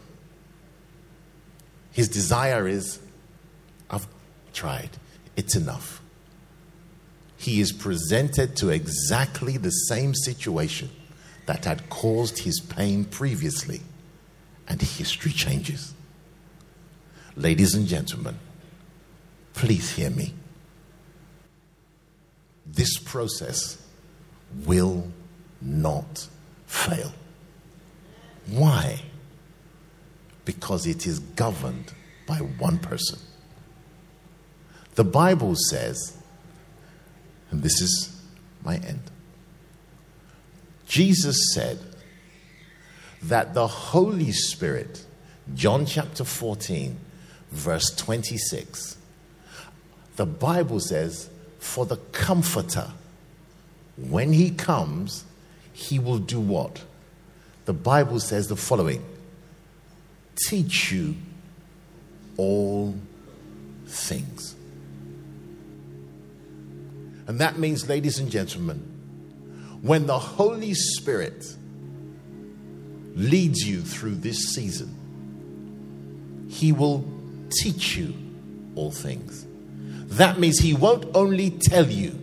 His 1.99 2.07
desire 2.07 2.69
is, 2.69 3.01
I've 3.91 4.07
tried, 4.53 4.91
it's 5.35 5.57
enough. 5.57 6.01
He 7.37 7.61
is 7.61 7.73
presented 7.73 8.55
to 8.59 8.69
exactly 8.69 9.57
the 9.57 9.73
same 9.73 10.15
situation 10.15 10.91
that 11.47 11.65
had 11.65 11.91
caused 11.91 12.39
his 12.39 12.61
pain 12.61 13.05
previously, 13.05 13.81
and 14.69 14.81
history 14.81 15.33
changes. 15.33 15.93
Ladies 17.35 17.75
and 17.75 17.89
gentlemen, 17.89 18.37
please 19.55 19.97
hear 19.97 20.11
me. 20.11 20.35
This 22.65 22.97
process 22.97 23.77
will 24.65 25.11
not 25.61 26.29
fail. 26.65 27.13
Why? 28.47 29.01
Because 30.49 30.87
it 30.87 31.07
is 31.07 31.19
governed 31.19 31.93
by 32.27 32.39
one 32.39 32.79
person. 32.79 33.19
The 34.95 35.05
Bible 35.05 35.55
says, 35.69 36.17
and 37.51 37.63
this 37.63 37.83
is 37.83 38.19
my 38.65 38.77
end. 38.77 39.03
Jesus 40.87 41.37
said 41.53 41.79
that 43.25 43.53
the 43.53 43.67
Holy 43.67 44.33
Spirit, 44.33 45.05
John 45.55 45.85
chapter 45.85 46.25
14, 46.25 46.99
verse 47.51 47.95
26, 47.95 48.97
the 50.17 50.25
Bible 50.25 50.81
says, 50.81 51.29
for 51.59 51.85
the 51.85 51.99
Comforter, 52.13 52.91
when 53.99 54.33
he 54.33 54.51
comes, 54.53 55.25
he 55.75 55.99
will 55.99 56.19
do 56.19 56.41
what? 56.41 56.83
The 57.67 57.75
Bible 57.75 58.19
says 58.19 58.49
the 58.49 58.57
following 58.57 59.05
teach 60.47 60.93
you 60.93 61.17
all 62.37 62.95
things. 63.87 64.55
And 67.27 67.41
that 67.41 67.59
means, 67.59 67.89
ladies 67.89 68.19
and 68.19 68.31
gentlemen, 68.31 68.79
when 69.83 70.07
the 70.07 70.19
Holy 70.19 70.75
Spirit 70.75 71.45
leads 73.15 73.67
you 73.67 73.83
through 73.83 74.17
this 74.17 74.55
season, 74.55 74.95
He 76.49 76.73
will 76.73 77.05
teach 77.51 77.97
you 77.97 78.15
all 78.75 78.91
things. 78.91 79.47
That 80.17 80.39
means 80.39 80.59
He 80.59 80.73
won't 80.75 81.05
only 81.15 81.51
tell 81.51 81.87
you, 81.87 82.19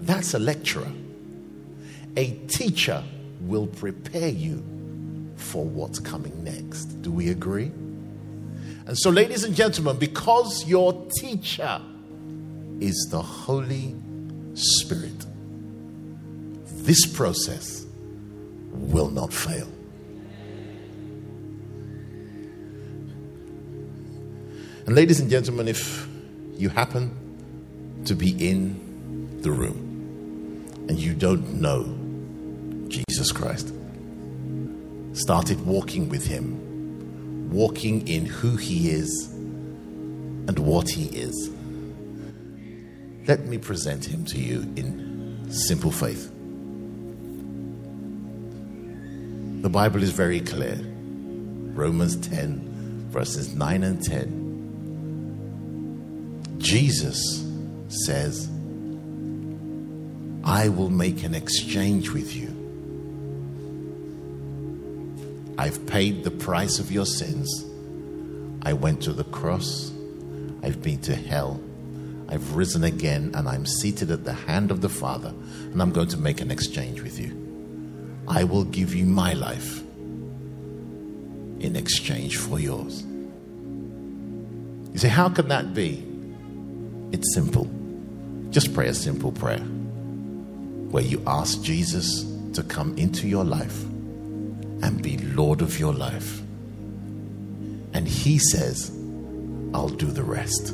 that's 0.00 0.34
a 0.34 0.38
lecturer. 0.38 0.90
A 2.16 2.30
teacher 2.46 3.02
will 3.40 3.66
prepare 3.66 4.28
you 4.28 4.62
for 5.36 5.64
what's 5.64 5.98
coming 5.98 6.44
next. 6.44 6.84
Do 7.02 7.10
we 7.10 7.30
agree? 7.30 7.70
And 8.86 8.98
so, 8.98 9.10
ladies 9.10 9.44
and 9.44 9.54
gentlemen, 9.54 9.98
because 9.98 10.66
your 10.66 11.06
teacher 11.18 11.80
is 12.80 13.08
the 13.10 13.22
Holy 13.22 13.94
Spirit, 14.54 15.24
this 16.66 17.06
process 17.06 17.86
will 18.72 19.10
not 19.10 19.32
fail. 19.32 19.68
And, 24.86 24.94
ladies 24.94 25.18
and 25.18 25.30
gentlemen, 25.30 25.66
if 25.66 26.06
you 26.56 26.68
happen 26.68 27.10
to 28.04 28.14
be 28.14 28.32
in 28.50 29.40
the 29.40 29.50
room 29.50 30.86
and 30.88 30.98
you 30.98 31.14
don't 31.14 31.58
know 31.58 31.84
Jesus 32.88 33.32
Christ, 33.32 33.73
started 35.14 35.64
walking 35.64 36.08
with 36.08 36.26
Him, 36.26 37.50
walking 37.50 38.06
in 38.06 38.26
who 38.26 38.56
He 38.56 38.90
is 38.90 39.32
and 39.32 40.58
what 40.58 40.88
He 40.88 41.06
is, 41.06 41.50
let 43.26 43.46
me 43.46 43.58
present 43.58 44.04
Him 44.04 44.24
to 44.26 44.38
you 44.38 44.60
in 44.76 45.50
simple 45.50 45.90
faith. 45.90 46.30
The 49.62 49.70
Bible 49.70 50.02
is 50.02 50.10
very 50.10 50.40
clear. 50.40 50.78
Romans 51.74 52.16
10, 52.28 53.08
verses 53.10 53.54
9 53.54 53.82
and 53.82 54.04
10 54.04 54.44
Jesus 56.64 57.44
says, 57.88 58.48
I 60.44 60.68
will 60.70 60.88
make 60.88 61.22
an 61.22 61.34
exchange 61.34 62.10
with 62.10 62.34
you. 62.34 62.53
I've 65.56 65.86
paid 65.86 66.24
the 66.24 66.30
price 66.30 66.78
of 66.78 66.90
your 66.90 67.06
sins. 67.06 67.64
I 68.62 68.72
went 68.72 69.02
to 69.02 69.12
the 69.12 69.24
cross. 69.24 69.92
I've 70.62 70.82
been 70.82 71.00
to 71.02 71.14
hell. 71.14 71.60
I've 72.28 72.56
risen 72.56 72.82
again 72.84 73.32
and 73.34 73.48
I'm 73.48 73.66
seated 73.66 74.10
at 74.10 74.24
the 74.24 74.32
hand 74.32 74.70
of 74.70 74.80
the 74.80 74.88
Father 74.88 75.28
and 75.28 75.80
I'm 75.80 75.92
going 75.92 76.08
to 76.08 76.16
make 76.16 76.40
an 76.40 76.50
exchange 76.50 77.02
with 77.02 77.20
you. 77.20 77.40
I 78.26 78.44
will 78.44 78.64
give 78.64 78.94
you 78.94 79.04
my 79.04 79.34
life 79.34 79.80
in 81.60 81.76
exchange 81.76 82.38
for 82.38 82.58
yours. 82.58 83.02
You 84.92 84.98
say, 84.98 85.08
How 85.08 85.28
can 85.28 85.48
that 85.48 85.74
be? 85.74 86.04
It's 87.12 87.34
simple. 87.34 87.70
Just 88.50 88.74
pray 88.74 88.88
a 88.88 88.94
simple 88.94 89.30
prayer 89.32 89.58
where 90.90 91.04
you 91.04 91.22
ask 91.26 91.62
Jesus 91.62 92.24
to 92.54 92.62
come 92.62 92.96
into 92.96 93.28
your 93.28 93.44
life 93.44 93.84
and 94.82 95.02
be 95.02 95.18
Lord 95.18 95.62
of 95.62 95.78
your 95.78 95.92
life. 95.92 96.40
And 97.92 98.08
He 98.08 98.38
says, 98.38 98.90
I'll 99.72 99.88
do 99.88 100.06
the 100.06 100.22
rest. 100.22 100.68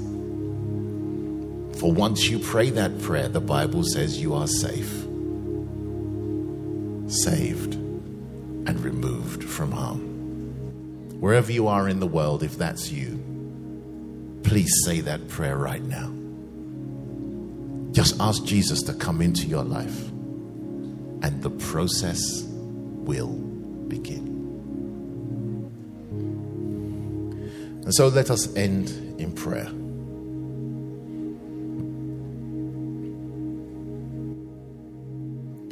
For 1.78 1.90
once 1.92 2.28
you 2.28 2.38
pray 2.38 2.70
that 2.70 3.00
prayer, 3.00 3.28
the 3.28 3.40
Bible 3.40 3.84
says 3.84 4.20
you 4.20 4.34
are 4.34 4.46
safe, 4.46 4.90
saved, 7.10 7.74
and 7.74 8.78
removed 8.80 9.42
from 9.44 9.72
harm. 9.72 10.00
Wherever 11.20 11.50
you 11.50 11.68
are 11.68 11.88
in 11.88 12.00
the 12.00 12.06
world, 12.06 12.42
if 12.42 12.58
that's 12.58 12.90
you, 12.90 13.18
please 14.42 14.70
say 14.84 15.00
that 15.00 15.28
prayer 15.28 15.56
right 15.56 15.82
now. 15.82 16.12
Just 17.92 18.20
ask 18.20 18.44
Jesus 18.44 18.82
to 18.82 18.94
come 18.94 19.22
into 19.22 19.46
your 19.46 19.64
life, 19.64 20.08
and 21.22 21.42
the 21.42 21.50
process 21.50 22.42
will 22.44 23.49
begin. 23.90 24.40
And 27.84 27.94
so 27.94 28.08
let 28.08 28.30
us 28.30 28.54
end 28.56 28.88
in 29.20 29.32
prayer. 29.32 29.68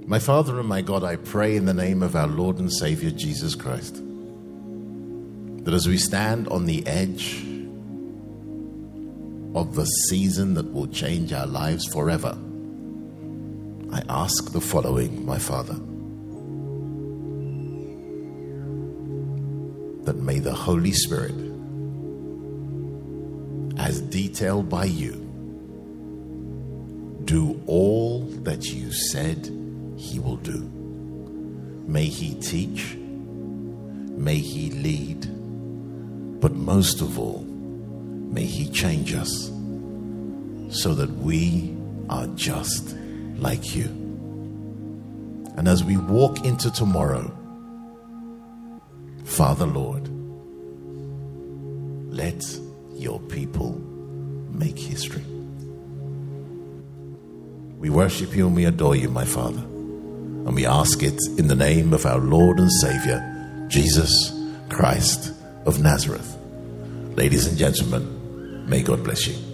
My 0.06 0.18
Father 0.18 0.58
and 0.58 0.68
my 0.68 0.80
God, 0.80 1.04
I 1.04 1.16
pray 1.16 1.54
in 1.54 1.66
the 1.66 1.74
name 1.74 2.02
of 2.02 2.16
our 2.16 2.26
Lord 2.26 2.58
and 2.58 2.72
Savior 2.72 3.10
Jesus 3.10 3.54
Christ 3.54 4.02
that 5.64 5.74
as 5.74 5.86
we 5.86 5.98
stand 5.98 6.48
on 6.48 6.64
the 6.64 6.86
edge 6.86 7.44
of 9.54 9.74
the 9.74 9.84
season 10.08 10.54
that 10.54 10.72
will 10.72 10.86
change 10.86 11.32
our 11.32 11.46
lives 11.46 11.86
forever, 11.92 12.38
I 13.92 14.02
ask 14.08 14.52
the 14.52 14.62
following, 14.62 15.26
my 15.26 15.38
Father. 15.38 15.78
That 20.08 20.16
may 20.16 20.38
the 20.38 20.54
Holy 20.54 20.92
Spirit, 20.92 21.34
as 23.78 24.00
detailed 24.00 24.70
by 24.70 24.86
you, 24.86 25.12
do 27.26 27.60
all 27.66 28.22
that 28.44 28.64
you 28.64 28.90
said 28.90 29.52
he 29.98 30.18
will 30.18 30.38
do. 30.38 30.60
May 31.86 32.06
he 32.06 32.34
teach, 32.40 32.96
may 32.96 34.38
he 34.38 34.70
lead, 34.70 35.20
but 36.40 36.54
most 36.54 37.02
of 37.02 37.18
all, 37.18 37.44
May 38.28 38.44
He 38.44 38.68
change 38.68 39.14
us 39.14 39.50
so 40.68 40.94
that 40.94 41.10
we 41.10 41.74
are 42.10 42.26
just 42.28 42.94
like 43.38 43.74
you. 43.74 43.86
And 45.56 45.66
as 45.66 45.82
we 45.82 45.96
walk 45.96 46.44
into 46.44 46.70
tomorrow, 46.70 47.36
Father 49.28 49.66
Lord, 49.66 50.08
let 52.12 52.44
your 52.94 53.20
people 53.20 53.80
make 54.50 54.78
history. 54.78 55.22
We 57.78 57.90
worship 57.90 58.34
you 58.34 58.46
and 58.48 58.56
we 58.56 58.64
adore 58.64 58.96
you, 58.96 59.08
my 59.08 59.24
Father. 59.24 59.60
And 59.60 60.54
we 60.54 60.66
ask 60.66 61.02
it 61.02 61.20
in 61.38 61.46
the 61.46 61.54
name 61.54 61.94
of 61.94 62.06
our 62.06 62.18
Lord 62.18 62.58
and 62.58 62.72
Savior, 62.72 63.66
Jesus 63.68 64.32
Christ 64.68 65.32
of 65.64 65.80
Nazareth. 65.80 66.36
Ladies 67.14 67.46
and 67.46 67.56
gentlemen, 67.56 68.18
May 68.68 68.82
God 68.82 69.02
bless 69.02 69.26
you. 69.26 69.47